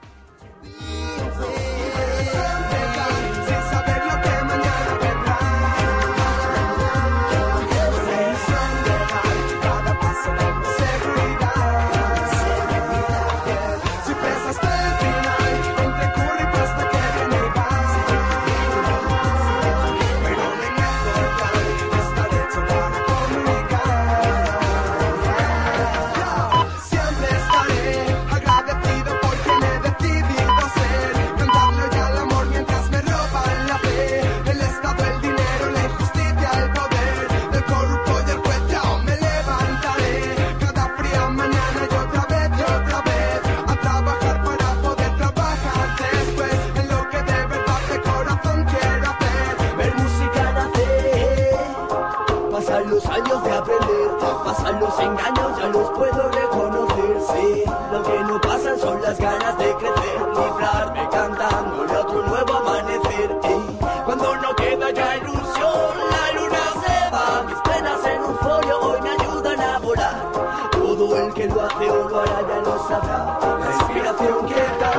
[56.01, 57.65] puedo reconocer, sí.
[57.93, 63.29] Lo que no pasan son las ganas de crecer, librarme cantando de otro nuevo amanecer,
[63.45, 63.79] ey.
[64.07, 69.01] Cuando no queda ya ilusión, la luna se va, mis penas en un folio hoy
[69.03, 70.33] me ayudan a volar.
[70.73, 74.93] Todo el que lo hace o lo hará ya lo sabrá, la inspiración que da.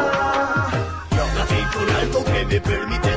[1.35, 3.10] Nací con algo que me permite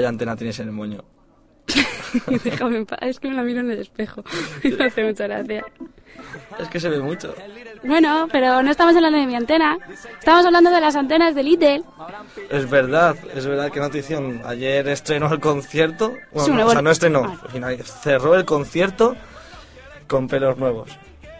[0.00, 1.04] Vaya antena tienes en el moño.
[2.42, 4.24] Déjame en paz, es que me la miro en el espejo.
[4.64, 5.62] Me hace mucha gracia.
[6.58, 7.34] Es que se ve mucho.
[7.84, 9.78] Bueno, pero no estamos hablando de mi antena.
[10.18, 11.82] Estamos hablando de las antenas de Little.
[12.48, 14.40] Es verdad, es verdad que notición.
[14.46, 16.14] Ayer estrenó el concierto.
[16.32, 17.24] Bueno, Sí, no, o sea, no estrenó.
[17.26, 17.38] Ah.
[17.42, 19.16] al final cerró el concierto
[20.08, 20.90] con pelos nuevos.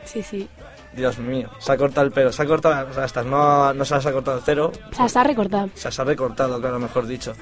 [0.05, 0.47] Sí, sí.
[0.93, 3.85] Dios mío, se ha cortado el pelo, se ha cortado, o sea, estas no, no
[3.85, 5.71] se las ha cortado el cero, O sea, está recortado.
[5.75, 7.33] se las ha recortado, claro, mejor dicho.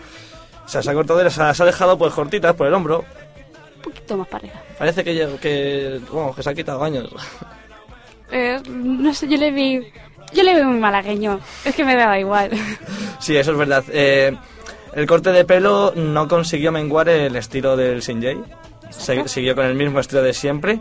[0.68, 3.02] O sea, se ha se ha dejado pues cortitas por el hombro.
[3.76, 4.62] Un poquito más para arriba.
[4.78, 7.08] Parece que, que, bueno, que se ha quitado años.
[8.30, 9.80] Eh, no sé, yo le vi...
[10.34, 11.40] Yo le veo muy malagueño.
[11.64, 12.50] Es que me daba igual.
[13.18, 13.82] Sí, eso es verdad.
[13.90, 14.36] Eh,
[14.92, 18.36] el corte de pelo no consiguió menguar el estilo del Shinjay.
[18.90, 20.80] Se- siguió con el mismo estilo de siempre.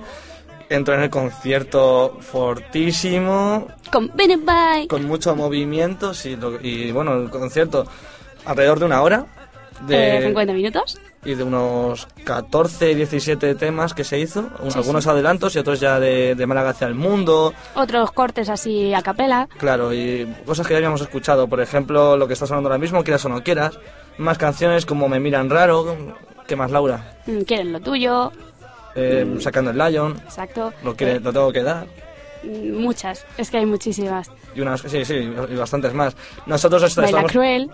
[0.70, 4.88] Entró en el concierto fortísimo, Con Bye.
[4.90, 7.88] con mucho movimiento sí, lo- y bueno, el concierto
[8.44, 9.26] alrededor de una hora.
[9.82, 10.98] De, Eh, 50 minutos.
[11.24, 15.10] y de unos 14, 17 temas que se hizo, Sí, algunos sí.
[15.10, 19.48] adelantos y otros ya de, de Málaga hacia el mundo, Otros cortes así a capela.
[19.58, 23.04] claro, y cosas que ya habíamos escuchado, por ejemplo, lo que está sonando ahora mismo,
[23.04, 23.78] quieras o no quieras,
[24.18, 25.96] más canciones como Me miran raro,
[26.48, 27.18] ¿qué más Laura?
[27.28, 28.32] Mm, Quieren lo tuyo.
[28.96, 30.74] Eh, sacando el Lion, Exacto.
[30.84, 31.86] lo, quiere, Eh, lo tengo que dar,
[32.44, 33.26] mm, muchas.
[33.38, 34.32] Es que hay muchísimas.
[34.56, 36.16] y unas, sí, sí, y bastantes más.
[36.48, 37.32] Nosotros est- Baila estamos...
[37.32, 37.70] Cruel.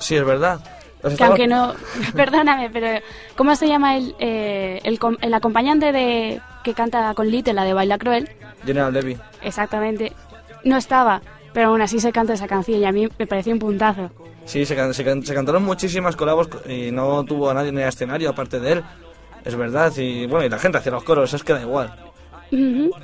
[0.00, 0.58] Sí, es verdad.
[1.08, 1.74] Que estamos- aunque no...
[2.14, 3.00] Perdóname, pero...
[3.36, 7.64] ¿Cómo se llama el, eh, el, com- el acompañante de que canta con Little, la
[7.64, 8.28] de Baila Cruel?
[8.64, 9.16] General Levy.
[9.42, 10.12] Exactamente.
[10.64, 13.58] No estaba, pero aún así se canta esa canción y a mí me pareció un
[13.58, 14.10] puntazo.
[14.44, 17.78] Sí, se, can- se can- se cantaron muchísimas colabos y no tuvo a nadie en
[17.78, 18.84] el escenario aparte de él.
[19.44, 21.94] Es verdad, y bueno, y la gente hacía los coros, es que da igual.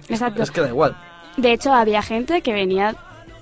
[0.09, 0.43] Exacto.
[0.43, 0.97] Es que da igual.
[1.37, 2.95] De hecho, había gente que venía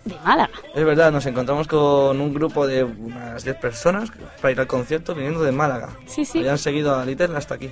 [0.04, 0.50] de Málaga.
[0.74, 4.10] Es verdad, nos encontramos con un grupo de unas 10 personas
[4.40, 5.90] para ir al concierto viniendo de Málaga.
[6.06, 6.38] Sí, sí.
[6.40, 7.70] Habían seguido a Little hasta aquí.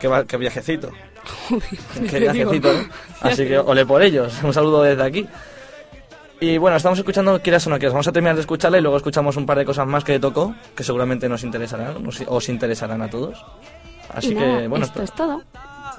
[0.00, 0.90] Qué, va- qué viajecito.
[2.10, 2.88] Qué viajecito, ¿eh?
[3.20, 4.34] Así que ole por ellos.
[4.42, 5.26] Un saludo desde aquí.
[6.40, 7.92] Y bueno, estamos escuchando Quieras o no quieras.
[7.94, 10.54] Vamos a terminar de escucharla y luego escuchamos un par de cosas más que tocó,
[10.74, 13.42] que seguramente nos interesarán, os interesarán a todos.
[14.12, 15.42] Así y que, bueno, esto es todo.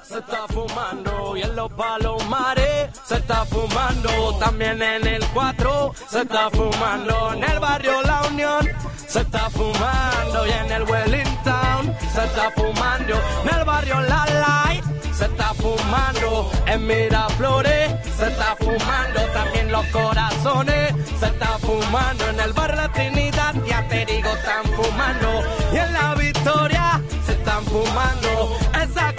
[0.08, 2.90] Se está fumando y en los palomares.
[3.06, 8.70] Se está fumando también en el 4 se está fumando en el barrio La Unión.
[9.08, 11.96] Se está fumando y en el Wellington.
[12.14, 14.84] Se está fumando en el barrio La Light.
[15.12, 17.92] Se está fumando en Miraflores.
[18.18, 20.94] Se está fumando también los corazones.
[21.20, 23.56] Se está fumando en el barrio La Trinidad.
[23.66, 25.44] Y Aterigo están fumando.
[25.74, 28.58] Y en la Victoria se están fumando.
[28.84, 29.15] Esa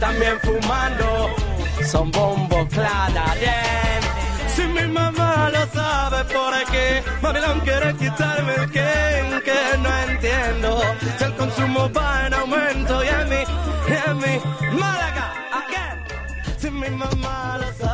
[0.00, 1.30] también fumando.
[1.86, 4.00] Son bombos clara bien.
[4.54, 8.90] Si mi mamá lo sabe por qué Babylon quiere quitarme el que
[9.44, 10.80] que no entiendo.
[11.18, 13.42] Si el consumo va en aumento y en mi
[13.92, 15.26] y en mi Málaga
[15.60, 15.98] again.
[16.58, 17.89] Si mi mamá lo sabe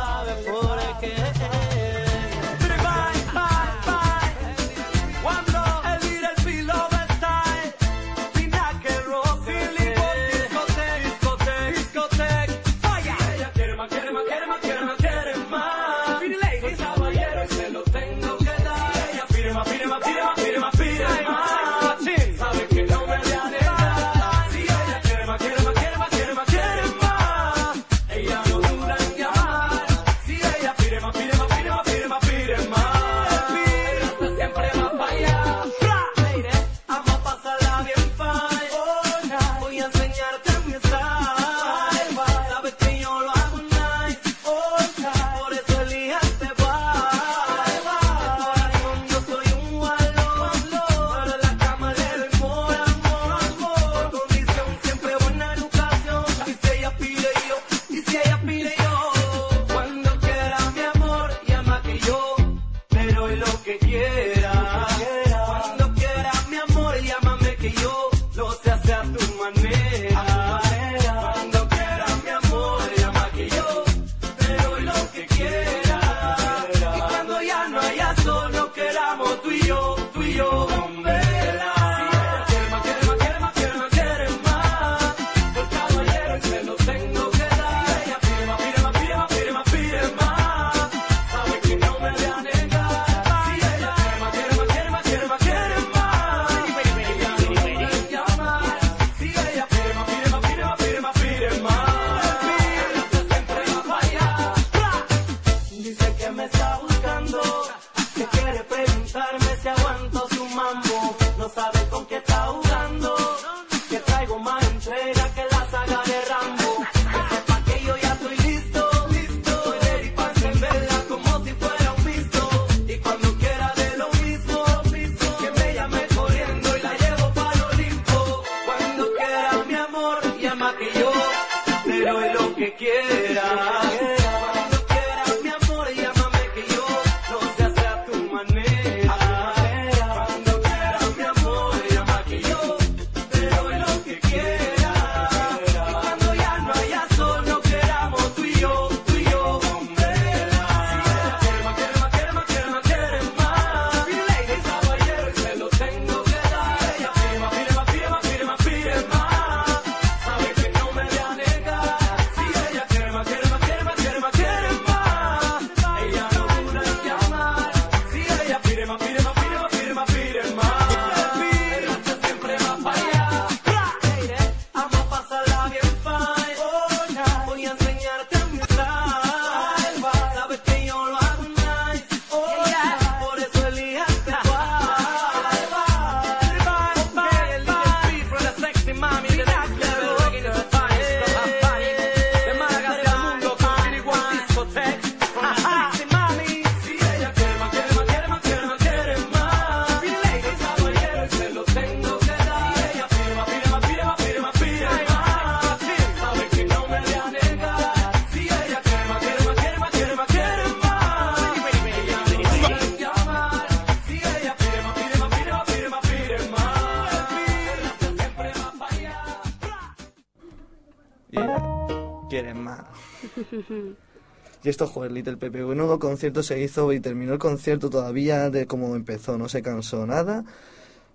[224.63, 228.65] Y esto, joder, Little Pepe, menudo concierto se hizo y terminó el concierto todavía de
[228.65, 230.43] como empezó, no se cansó nada.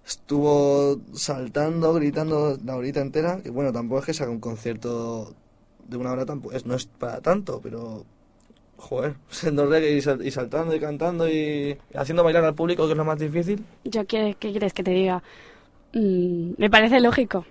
[0.07, 5.34] Estuvo saltando, gritando la horita entera, que bueno, tampoco es que se haga un concierto
[5.86, 8.05] de una hora, tampoco, es, no es para tanto, pero
[8.76, 13.05] joder, siendo reggae y saltando y cantando y haciendo bailar al público, que es lo
[13.05, 13.64] más difícil.
[13.84, 15.22] Yo, ¿qué, qué quieres que te diga?
[15.95, 17.45] Mm, me parece lógico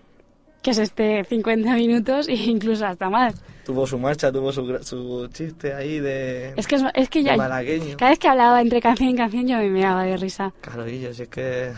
[0.61, 3.41] que se esté 50 minutos e incluso hasta más.
[3.65, 7.35] Tuvo su marcha, tuvo su, su chiste ahí de, Es que, es, es que ya...
[7.37, 7.97] malagueño.
[7.97, 10.53] Cada vez que hablaba entre canción y canción yo me daba de risa.
[10.61, 11.71] Claro, Guillo, si es que...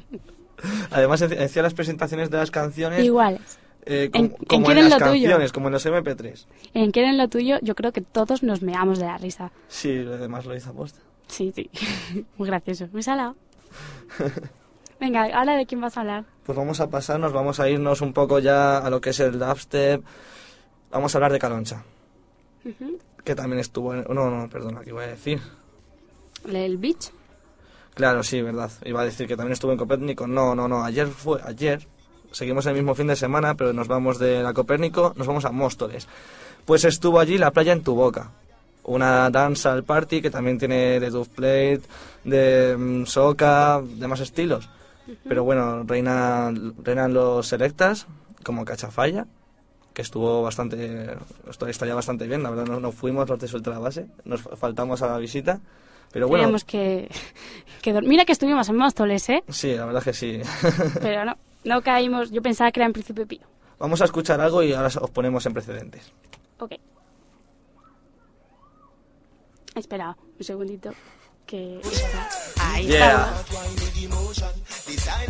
[0.90, 3.40] Además, decía las presentaciones de las canciones Igual.
[3.86, 5.22] eh, En- como, en como en, Quieren las lo tuyo.
[5.28, 6.46] canciones, como en los MP3.
[6.74, 9.50] En Quieren lo tuyo, yo creo que todos nos meamos de la risa.
[9.68, 11.00] Sí, lo demás lo hizo aposta.
[11.28, 11.70] Sí, sí.
[12.36, 12.88] Muy gracioso.
[12.92, 13.36] Muy salado.
[15.00, 16.24] Venga, ahora de quién vas a hablar.
[16.44, 19.38] Pues vamos a pasarnos, vamos a irnos un poco ya a lo que es el
[19.38, 20.04] dubstep.
[20.90, 21.82] Vamos a hablar de Caloncha,
[23.24, 24.04] que también estuvo en...
[24.12, 25.40] No, no, perdona, ¿qué iba a decir?
[26.46, 27.12] El beach.
[27.94, 28.70] Claro, sí, verdad.
[28.84, 30.26] Iba a decir que también estuvo en Copérnico.
[30.26, 30.84] No, no, no.
[30.84, 31.86] Ayer fue, ayer.
[32.32, 35.50] Seguimos el mismo fin de semana, pero nos vamos de la Copérnico, nos vamos a
[35.50, 36.08] Móstoles.
[36.64, 38.30] Pues estuvo allí la playa en tu boca.
[38.84, 41.82] Una dancehall party que también tiene de dub plate,
[42.24, 44.06] de mm, soca, de
[45.28, 46.52] Pero bueno, reina,
[46.82, 48.06] reinan los selectas,
[48.44, 49.26] como Cachafalla,
[49.94, 51.16] que estuvo bastante,
[51.48, 54.42] esto estaría bastante bien, la verdad no, no fuimos los de Suelta la Base, nos
[54.42, 55.60] fa- faltamos a la visita.
[56.12, 57.08] Pero bueno, Teníamos que,
[57.82, 59.44] que Mira que estuvimos en Móstoles, ¿eh?
[59.48, 60.40] Sí, la verdad que sí.
[61.00, 62.30] Pero no, no caímos.
[62.32, 63.46] Yo pensaba que era en Príncipe Pío.
[63.78, 66.12] Vamos a escuchar algo y ahora os ponemos en precedentes.
[66.58, 66.72] Ok.
[69.74, 70.90] Espera, un segundito.
[71.46, 71.80] Que...
[72.80, 73.28] Ahí Yeah.
[73.40, 73.60] está.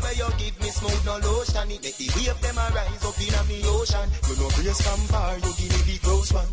[0.00, 1.70] Where you give me smooth no lotion.
[1.70, 4.06] It make the wave them a up in a me ocean.
[4.28, 6.50] You know grace come far, you give me the close one.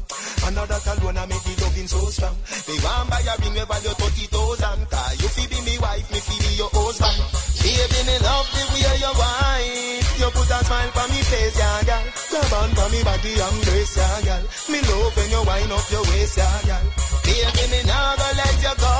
[0.48, 2.36] Another alone I make the loving so strong.
[2.68, 6.20] Me want buy a ring where value 30,000 Cause you fi be me wife, me
[6.20, 7.18] fi be your husband.
[7.62, 10.02] Baby, me love the way you whine.
[10.18, 12.06] You put a smile for me face, yeah, girl.
[12.30, 14.44] Grab on for me body and yeah, girl.
[14.70, 18.58] Me love when you wind up your waist, yeah, girl Baby, me nah go let
[18.64, 18.94] you go.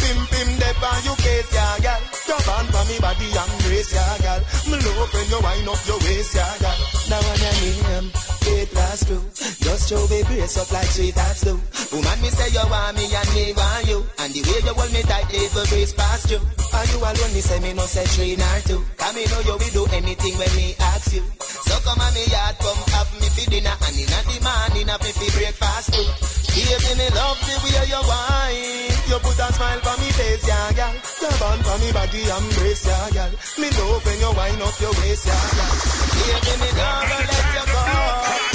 [0.00, 2.00] Pim, pim, dep on you case, yeah, girl.
[2.26, 4.40] Grab on for me body and grace, yeah, girl.
[4.70, 6.78] Me love when you wind up your waist, yeah, girl.
[7.10, 8.08] Now on your name,
[8.50, 9.22] it last true
[9.60, 11.60] Just show me brace up like sweethearts do
[11.92, 14.00] Woman, me say you want me and me want you.
[14.18, 16.38] And the way you hold me tight, evil grace past you.
[16.38, 18.80] Are you alone, me say me no say three nor two.
[18.96, 21.24] Cause me know oh, you will do anything when me ask you.
[21.66, 23.74] So come on me yard, come have me for dinner.
[23.74, 28.02] And in the morning, have me for breakfast too Baby, me love the way you
[28.10, 30.94] whine You put a smile for me face, yeah, girl.
[31.20, 33.32] Grab on for me body and brace, yeah, girl.
[33.60, 35.74] Me love when you wind up your waist, yeah, girl.
[36.20, 37.82] Baby, me never let you go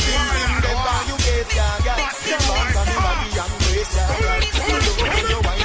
[0.06, 2.04] Bim, bim, them on you case, yeah, girl.
[2.26, 4.42] Grab on for me body and brace, yeah, girl.
[4.66, 5.65] Me love when you wind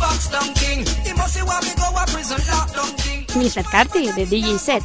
[0.00, 0.86] box down king?
[1.04, 3.26] He must say want me go a prison lockdown king.
[3.36, 3.64] Mr.
[3.64, 4.82] Carty de DJ Set.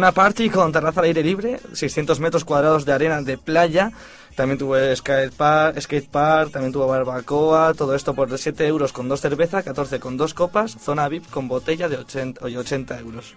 [0.00, 3.92] Zona party con terraza al aire libre, 600 metros cuadrados de arena de playa.
[4.34, 9.10] También tuvo skate park, skate park, también tuvo barbacoa, todo esto por 7 euros con
[9.10, 13.34] dos cervezas, 14 con dos copas, zona VIP con botella de 80, oye, 80 euros.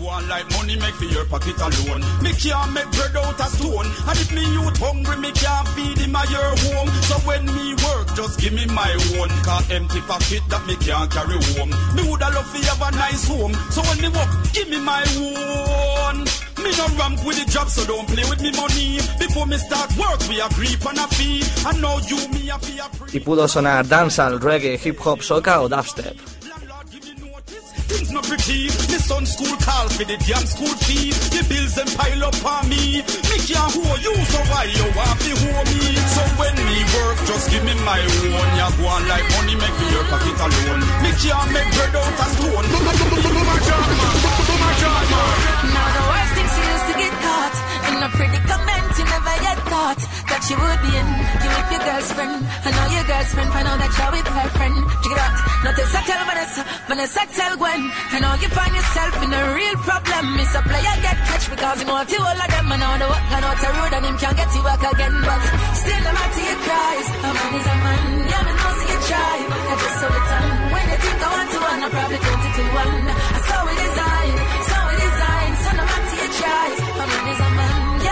[0.00, 2.00] Co- Go on like money make for your pocket alone.
[2.22, 3.86] Me can't make bread out of stone.
[4.08, 6.88] And if me youth hungry, me can't feed him a your home.
[7.04, 8.90] So when me work, just give me my
[9.20, 9.28] own.
[9.44, 11.70] Cause empty pocket that me can't carry home.
[11.94, 13.52] Me woulda love to have a nice home.
[13.70, 16.24] So when me work, give me my own.
[16.64, 18.96] Me no ramp with the job, so don't play with me money.
[19.18, 21.42] Before me start work, we agree on a fee.
[21.68, 22.80] And now you me a fee.
[23.12, 26.16] Y pudo sonar dancehall, reggae, hip hop, soca o dubstep.
[27.90, 28.70] Things not pretty.
[28.90, 31.10] Me son school call for the damn school fee.
[31.34, 33.02] The bills them pile up on me.
[33.02, 35.98] Me can't hold you, so why you want to hold me?
[36.14, 38.48] So when me work, just give me my own.
[38.54, 40.82] Ya go on like money make me your pocket alone.
[41.02, 42.66] Me can't make bread out of stone.
[42.70, 43.58] My.
[44.60, 44.78] My.
[45.74, 47.56] Now the worst thing used to get caught
[47.90, 48.79] in a predicament
[49.94, 51.08] thought that you would be in.
[51.42, 54.76] You with your girlfriend, I know your girlfriend, find out that you're with her friend.
[55.02, 55.36] Check it out.
[55.64, 57.82] Not this I tell Vanessa, Vanessa tell Gwen.
[57.90, 60.24] I know you find yourself in a real problem.
[60.38, 62.66] Miss a player get catch because you want to all of them.
[62.70, 65.14] I know the work, I know it's road and him can't get you back again.
[65.26, 65.42] But
[65.74, 67.08] still the matter you cries.
[67.10, 69.36] A man is a man, yeah, me know see you try.
[69.42, 70.46] I just saw it on.
[70.70, 73.04] When you think I want to one, I probably 22 one.
[73.10, 74.34] I saw it design,
[74.70, 75.50] saw it design.
[75.60, 76.50] So no matter you try.
[76.50, 76.89] A man is a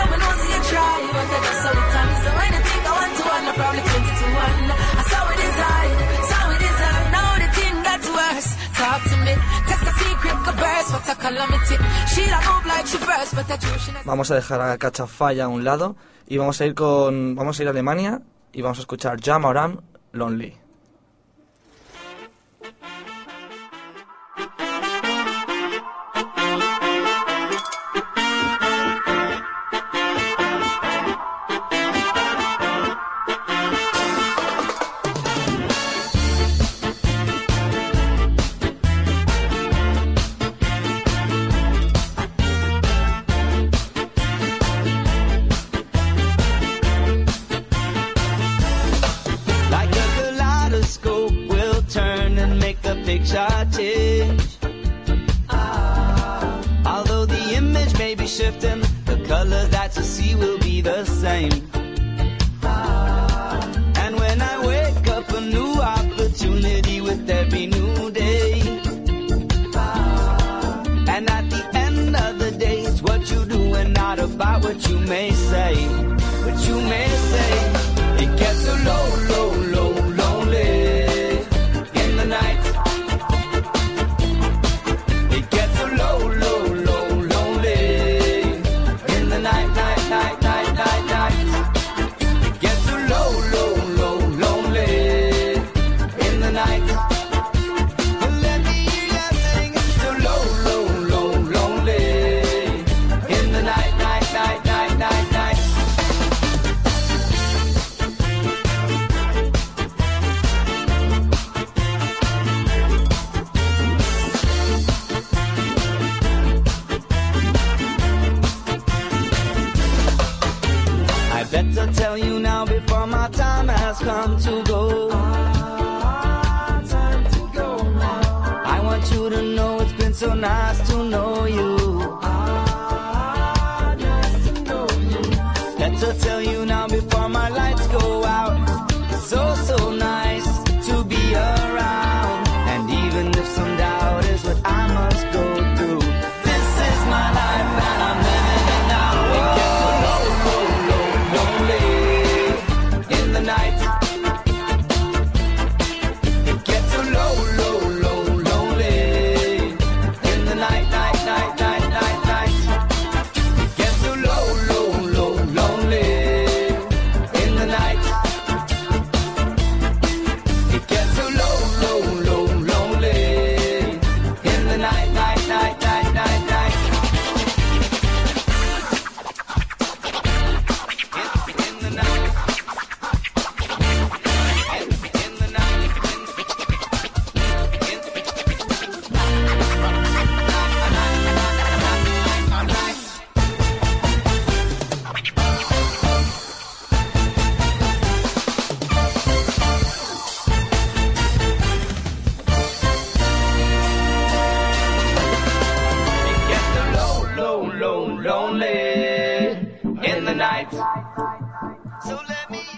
[0.09, 0.97] man, yeah, me know see you try.
[1.13, 2.09] But I just saw it on.
[2.23, 4.57] So when you think I want to one, I probably 22 one.
[4.69, 5.91] I saw it design,
[6.29, 7.03] saw it design.
[7.15, 8.49] Now the thing got worse.
[8.79, 9.33] Talk to me,
[9.67, 10.89] cause the secret could burst.
[10.93, 11.75] What a calamity.
[12.11, 14.03] She don't move like she burst, but I do she not.
[14.05, 15.95] Vamos a dejar a Cachafalla a un lado
[16.27, 18.21] y vamos a ir con vamos a ir a Alemania
[18.53, 19.81] y vamos a escuchar Jam Around
[20.13, 20.58] Lonely.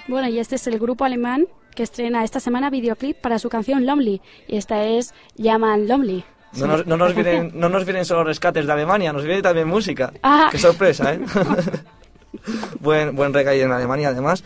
[0.08, 3.86] Bueno, y este es el grupo alemán que estrena esta semana videoclip para su canción
[3.86, 4.22] Lonely.
[4.48, 6.24] Y esta es Llaman Lonely.
[6.54, 9.68] No nos, no, nos vienen, no nos vienen solo rescates de Alemania, nos viene también
[9.68, 10.12] música.
[10.22, 10.50] Ah.
[10.52, 11.22] Qué sorpresa, ¿eh?
[12.82, 14.44] buen, buen reggae en Alemania, además.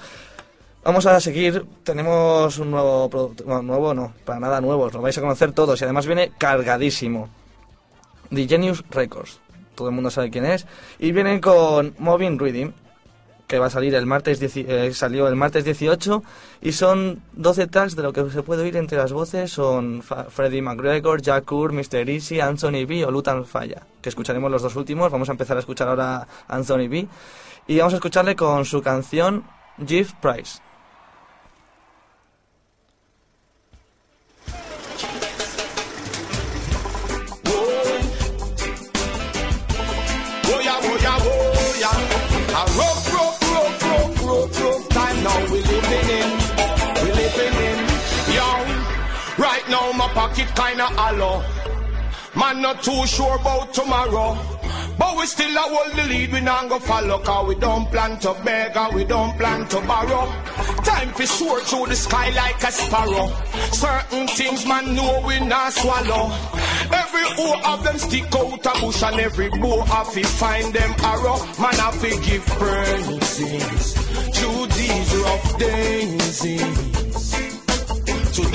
[0.84, 5.18] Vamos a seguir, tenemos un nuevo producto, bueno, nuevo no, para nada nuevo, lo vais
[5.18, 7.28] a conocer todos y además viene cargadísimo.
[8.30, 9.40] The Genius Records,
[9.74, 10.68] todo el mundo sabe quién es,
[11.00, 12.72] y vienen con Moving Reading,
[13.48, 16.24] que va a salir el martes, eh, salió el martes 18
[16.62, 20.62] y son 12 tracks de lo que se puede oír entre las voces son Freddie
[20.62, 22.10] McGregor, Jack Coor, Mr.
[22.10, 25.60] Easy, Anthony B o Lutan Falla, que escucharemos los dos últimos, vamos a empezar a
[25.60, 27.08] escuchar ahora Anthony B
[27.68, 29.44] y vamos a escucharle con su canción
[29.86, 30.65] Give Price.
[50.16, 51.44] Pocket kinda hollow.
[52.36, 54.38] Man not too sure about tomorrow.
[54.98, 58.18] But we still a hold the lead, we not go follow Cause we don't plan
[58.20, 60.26] to beg and we don't plan to borrow.
[60.90, 63.28] Time for soar through the sky like a sparrow.
[63.72, 66.32] Certain things man know we not swallow.
[67.02, 70.92] Every O of them stick out a bush And every bow have to find them
[71.12, 71.40] arrow.
[71.60, 73.94] Man have to give praises
[74.36, 76.95] Through these rough days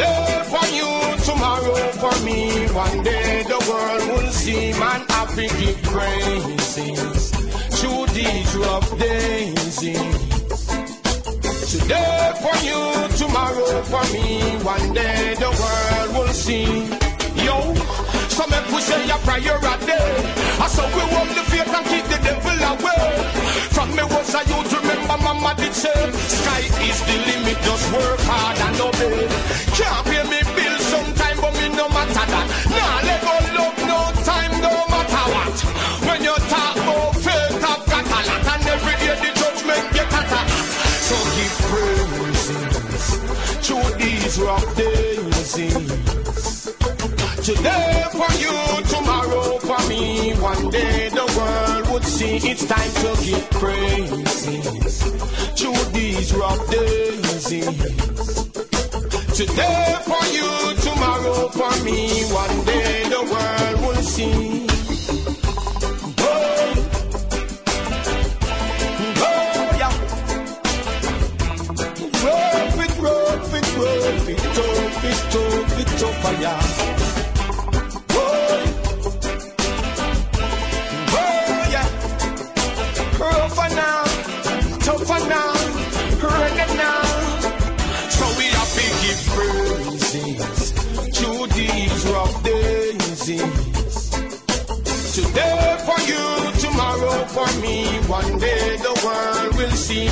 [0.00, 0.90] Today for you,
[1.28, 2.66] tomorrow for me.
[2.72, 7.30] One day the world will see man happy give praises
[7.76, 9.76] through these rough days.
[11.68, 12.80] Today for you,
[13.20, 14.40] tomorrow for me.
[14.64, 16.88] One day the world will see.
[17.44, 17.60] Yo,
[18.32, 20.10] so make we say a prayer a day.
[20.64, 23.04] I so we walk the faith and keep the devil away.
[23.76, 24.79] From me was a youth,
[25.40, 29.24] mama did say, sky is the limit, just work hard and obey.
[29.76, 32.46] Can't pay me bills sometime, but me no matter that.
[32.76, 35.56] Nah, let go love, no time, no matter what.
[36.06, 40.08] When you talk about faith, I've got a lot, and every day the judgment get
[40.12, 40.44] hotter.
[41.08, 43.04] So give praises
[43.64, 44.89] through these rough days.
[52.02, 55.02] See it's time to give praises
[55.58, 57.44] through these rough days.
[59.36, 62.24] Today for you, tomorrow for me.
[62.32, 63.59] One day the world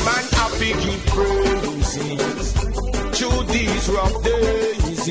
[0.09, 2.53] man happy give praises
[3.17, 5.05] through these rough days.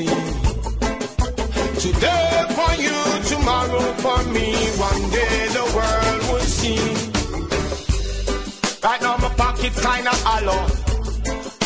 [1.84, 2.98] Today for you,
[3.32, 4.48] tomorrow for me.
[4.90, 6.82] One day the world will see.
[8.86, 10.62] Right now my pocket kinda hollow.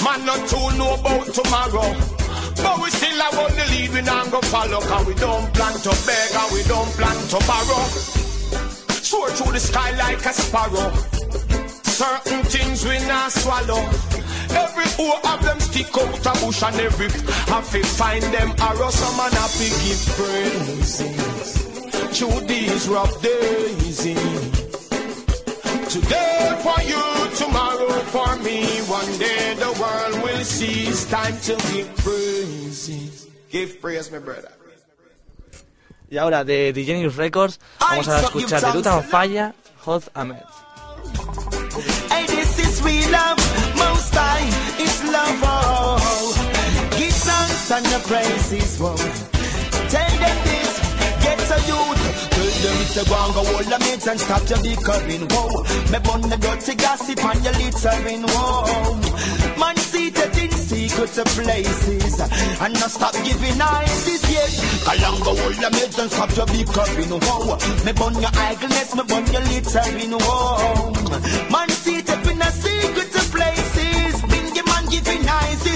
[0.04, 1.88] Man not too know about tomorrow.
[2.64, 4.80] But we still have on the we not go follow.
[4.90, 7.82] Cause we don't plan to beg and we don't plan to borrow.
[9.08, 11.21] Soar through the sky like a sparrow.
[12.02, 13.82] Certain things we not swallow.
[14.62, 17.08] Every O of them stick out a bush and every
[17.52, 18.90] have to find them arrow.
[18.90, 20.92] Some man have to give praises
[22.16, 23.98] through these rough days.
[25.94, 27.04] Today for you,
[27.38, 28.66] tomorrow for me.
[28.90, 30.88] One day the world will see.
[30.90, 33.28] It's time to give praises.
[33.48, 34.50] Give praise, my brother.
[36.10, 40.51] Y ahora de The Genius Records vamos a escuchar de Lutan Falla, Hot Ahmed.
[42.84, 43.38] We love,
[43.76, 44.48] most high
[44.80, 45.40] is love.
[45.44, 46.34] Oh.
[46.98, 48.78] Give thanks and the praises.
[48.78, 49.31] Whoa.
[52.92, 55.24] Them to go and go hold the mates and stop your bickering.
[55.32, 58.22] Whoa, me burn the dirty gossip and your littering.
[58.28, 59.00] Whoa,
[59.56, 64.52] man seated in secret places and not stop giving eyes yet.
[64.84, 67.08] Go and go hold the mates and stop your bickering.
[67.16, 70.12] Whoa, me burn your idleness, me burn your littering.
[70.12, 70.92] Whoa,
[71.48, 74.20] man seated in a secret places.
[74.28, 75.71] Bingy man giving eyes.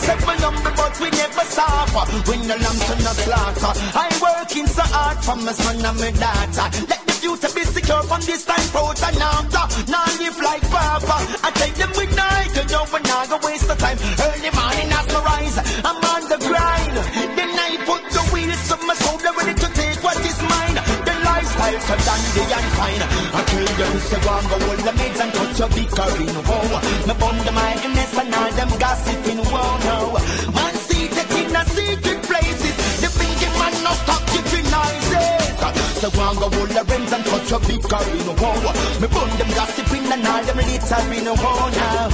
[0.00, 2.04] Set my number, but we never suffer.
[2.28, 3.72] When the lamb to no slaughter.
[3.94, 6.66] I working so hard for my son and my daughter.
[6.88, 9.64] Let the future be secure from this time forth and after.
[9.90, 11.16] Now live like Papa.
[11.46, 13.98] I take them with night, you know we're not gonna waste the time.
[14.00, 16.94] Early morning as my rise, I'm on the grind.
[17.36, 20.76] Then I put the wheels of my soul, they're ready to take what is mine.
[21.06, 23.02] The lifestyle to dandy and fine.
[23.36, 24.18] I tell you, Mr.
[24.26, 26.34] Wamba, hold the maids and cut your big car carving.
[26.48, 29.42] Whoa, my bum, the mindfulness and all them gossiping.
[29.52, 29.89] Whoa.
[36.00, 38.72] So go and go hold the rims and touch your big car in whoa.
[39.04, 42.08] Me bun them gossiping and all them littering, whoa, now.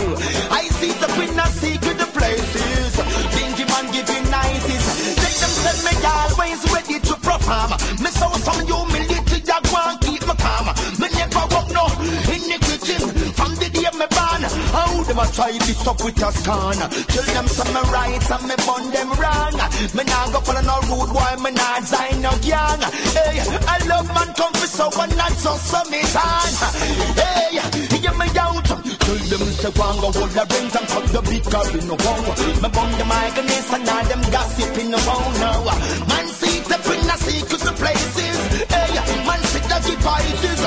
[0.50, 2.92] I see the in a secret places.
[3.30, 4.84] Thinking man giving noises.
[5.22, 7.78] Let them send me always ready to perform.
[8.02, 10.05] Me so some humility, I go
[15.06, 16.78] them a try this up with a scorn?
[16.78, 19.56] Tell them some me right and me bun them wrong.
[19.94, 22.82] Me nah go follow no rude boy, me nah join no gang.
[23.14, 26.52] Hey, I love man come for so one not so some it on.
[27.14, 27.58] Hey,
[27.96, 28.66] hear me out.
[28.66, 31.96] Tell them say and go hold the rings and cut the big car in the
[31.96, 32.26] wall.
[32.62, 35.64] Me bun them against and all them gossip in the wall now.
[36.10, 38.16] Man see the in a secret places.
[38.16, 38.35] Hey,
[39.86, 40.58] the devices.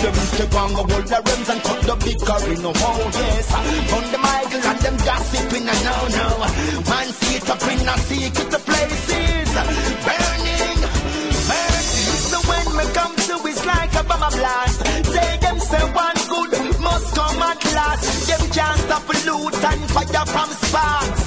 [0.00, 2.72] Tell them go and go hold the rims and cut the big car in the
[2.72, 3.48] hole, Yes,
[3.90, 6.26] bun them idle and them gossip in a no no.
[6.90, 9.50] Man see it up in a secret places.
[10.06, 10.80] Burning,
[11.50, 11.90] burning.
[12.30, 14.78] So when me come to it's like a bomb blast.
[15.14, 18.02] Say them say one good must come at last.
[18.28, 21.19] Them can't stop loot and fire from sparks.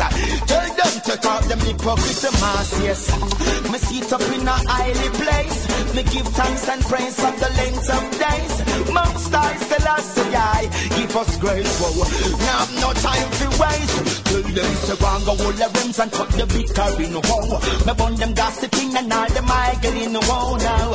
[1.86, 3.72] Off them hypocrite mask, yes.
[3.72, 5.94] Me sit up in a highly place.
[5.94, 8.94] Me give thanks and praise for the length of days.
[8.94, 11.80] Most I still say I give us grace.
[11.82, 12.38] Whoa.
[12.38, 14.13] Now have no time to waste.
[14.54, 17.58] Them go and go hold the rims and cut the big car in whoa.
[17.90, 20.94] Me bun them gossiping and all them I get in whoa now.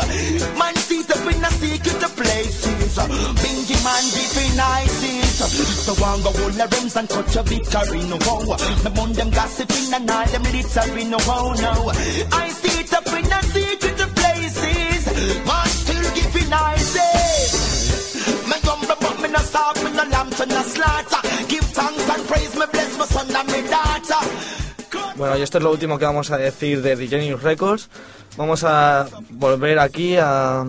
[0.54, 2.94] Man sit up in a secret places.
[2.94, 5.42] Bingy man giving nices.
[5.82, 8.54] So go and go hold the rims and cut your big car in whoa.
[8.86, 11.90] Me bun them gossiping and all them littering whoa now.
[12.30, 15.02] I sit up in a secret places.
[15.42, 17.52] Man still giving nices.
[18.46, 21.27] Me gumble but me no starve, me no lamb to no slaughter.
[25.16, 27.88] Bueno, y esto es lo último que vamos a decir de The Genius Records.
[28.36, 30.60] Vamos a volver aquí a,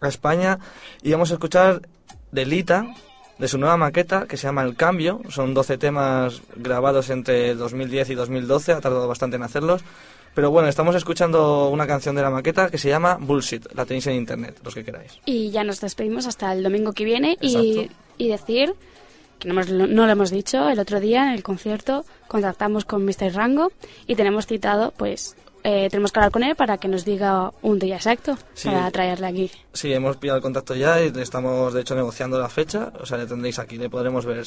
[0.00, 0.58] a España
[1.02, 1.82] y vamos a escuchar
[2.30, 2.86] de Lita,
[3.38, 5.20] de su nueva maqueta que se llama El Cambio.
[5.28, 9.82] Son 12 temas grabados entre 2010 y 2012, ha tardado bastante en hacerlos.
[10.34, 13.66] Pero bueno, estamos escuchando una canción de la maqueta que se llama Bullshit.
[13.74, 15.18] La tenéis en internet, los que queráis.
[15.24, 18.74] Y ya nos despedimos hasta el domingo que viene y, decir
[19.44, 23.32] no, hemos- no lo hemos dicho, el otro día en el concierto contactamos con Mr.
[23.34, 23.72] Rango
[24.06, 27.78] y tenemos citado, pues, eh, tenemos que hablar con él para que nos diga un
[27.78, 28.68] día exacto Sí.
[28.68, 29.50] para traerle aquí.
[29.74, 32.92] Sí, hemos pillado el contacto ya y estamos de hecho negociando la fecha.
[33.00, 34.44] O sea, le tendréis aquí, le podremos ver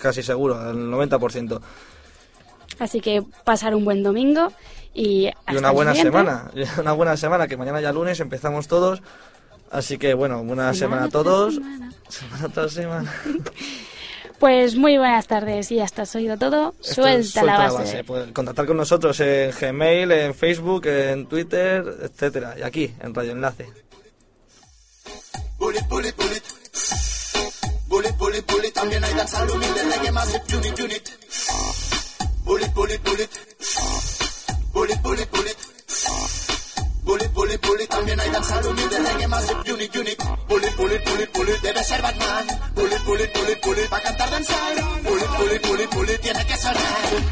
[0.00, 1.60] casi seguro, al 90%.
[2.78, 4.52] Así que pasar un buen domingo
[4.94, 6.18] y, Y hasta una buena siguiente.
[6.18, 9.02] semana, una buena semana, que mañana ya lunes empezamos todos.
[9.70, 11.54] Así que bueno, buena semana, Semana a todos.
[11.54, 11.92] semana.
[12.08, 13.12] Semana tras semana.
[14.38, 16.74] Pues muy buenas tardes y hasta has oído todo.
[16.80, 18.04] Esto es Suelta, la base.
[18.04, 22.54] Pueden contactar con nosotros en Gmail, en Facebook, en Twitter, etcétera.
[22.58, 23.66] Y aquí, en Radio Enlace.
[37.06, 37.86] Bullet, bullet, bullet.
[37.88, 40.18] También hay massive unit, humilde, reggae massive unit, unit.
[40.48, 41.60] Bullet, bullet, bullet, bullet.
[41.62, 42.46] Debe ser Batman.
[42.74, 43.88] Bullet, bullet, bullet, bullet.
[43.90, 44.74] Va a cantar danzar.
[45.04, 46.18] Bullet, bullet, bullet, bullet.
[46.20, 46.82] Tiene que sonar.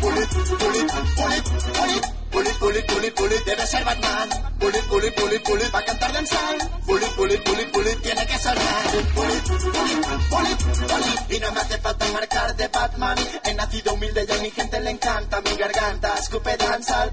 [0.01, 1.45] Bullet, bullet, bullet,
[1.75, 2.14] bullet.
[2.35, 4.29] Bullet, bullet, bullet, bullet, debe ser Batman.
[4.61, 6.57] Bullet, bullet, bullet, bullet, va a cantar danzar.
[6.87, 8.85] Bullet, bullet, bullet, bullet, tiene que sonar.
[9.14, 11.35] Bullet, bullet, bullet, bullet.
[11.35, 13.18] Y no me hace falta marcar de Batman.
[13.45, 15.41] He nacido humilde y a mi gente le encanta.
[15.41, 17.12] Mi garganta escupe danzar.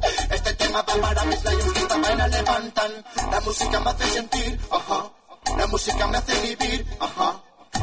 [0.74, 2.92] Va para mis lions que esta vaina levantan.
[3.30, 5.12] La música me hace sentir, ajá.
[5.58, 7.42] La música me hace vivir, ajá.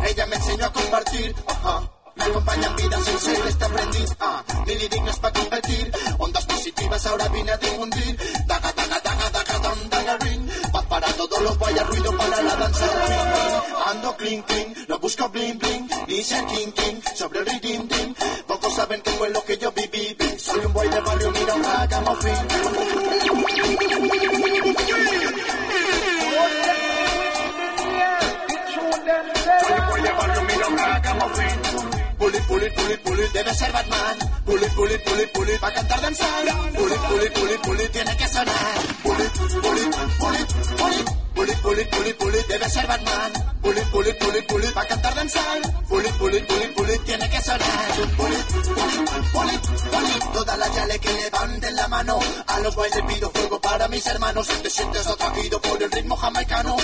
[0.09, 1.91] Ella me enseñó a compartir, ajá.
[2.17, 4.43] Me acompaña en vida sin ser este aprendiz, ah.
[4.67, 5.93] Mi lyric es para competir.
[6.19, 8.19] Ondas positivas ahora vine a difundir.
[8.47, 10.51] Daga, daga, daga, daga, dan, daga, ring.
[10.73, 12.87] Paz para todos los vaya ruido para la danza.
[13.87, 15.89] Ando clean, clean, no busco bling, bling.
[16.25, 18.15] Ser king, king, sobre el redeem, dim.
[18.47, 20.17] Pocos saben qué fue lo que yo viví.
[20.39, 22.68] Soy un boy de barrio, mira un ragamuffin.
[32.69, 34.19] Bullet, bullet, bullet, debe ser Batman.
[34.45, 36.45] Bullet, bullet, bullet, bullet, va a cantar danzar.
[36.75, 38.79] Bullet, bullet, bullet, bullet, tiene que sonar.
[39.03, 41.05] Bullet, bullet, bullet, bullet.
[41.35, 43.33] Bullet, bullet, bullet, bullet, debe ser Batman.
[43.63, 45.61] Bullet, bullet, bullet, bullet, va a cantar danzar.
[45.89, 47.89] Bullet, bullet, bullet, bullet, tiene que sonar.
[48.17, 49.61] Bullet, bullet, bullet,
[49.93, 50.33] bullet.
[50.35, 52.19] Toda la yale que levanten la mano.
[52.47, 54.47] A los boys les pido fuego para mis hermanos.
[54.47, 56.77] Si te sientes atraído por el ritmo jamaicano,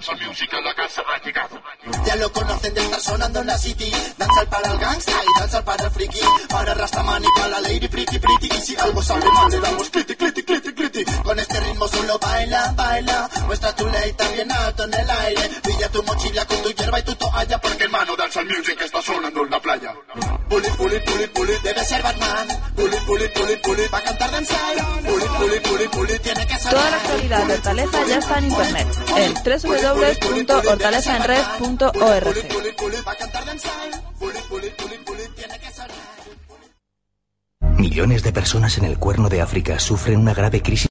[0.00, 1.60] es porque Dancehall music a la casa ha llegado.
[2.06, 5.64] Ya lo conocen de estar sonando en la city Danzal para el gangsta y danzal
[5.64, 9.02] para el friki Para el Rastaman y para la lady pretty pretty Y si algo
[9.02, 13.28] sale mal le damos cliti cliti cliti cliti Con este ritmo solo baila, baila.
[13.46, 15.50] Muestra tu ley también alto en el aire.
[15.62, 19.44] Pilla tu mochila con tu hierba y tu toalla Porque hermano Dancehall music está sonando
[19.44, 19.94] en la playa.
[20.48, 22.48] Bullet, bullet, bullet, bullet, debe ser Batman.
[22.76, 26.74] Bullet, bullet, bullet, bullet, va a cantar dancehall Bullet, bullet, bullet, bullet, tiene que sonar
[26.74, 28.86] Toda la actualidad de Hortaleza ya está en internet,
[29.16, 32.26] en www.hortalezaenred.org.
[37.78, 40.88] Millones de personas en el cuerno de África sufren una grave crisis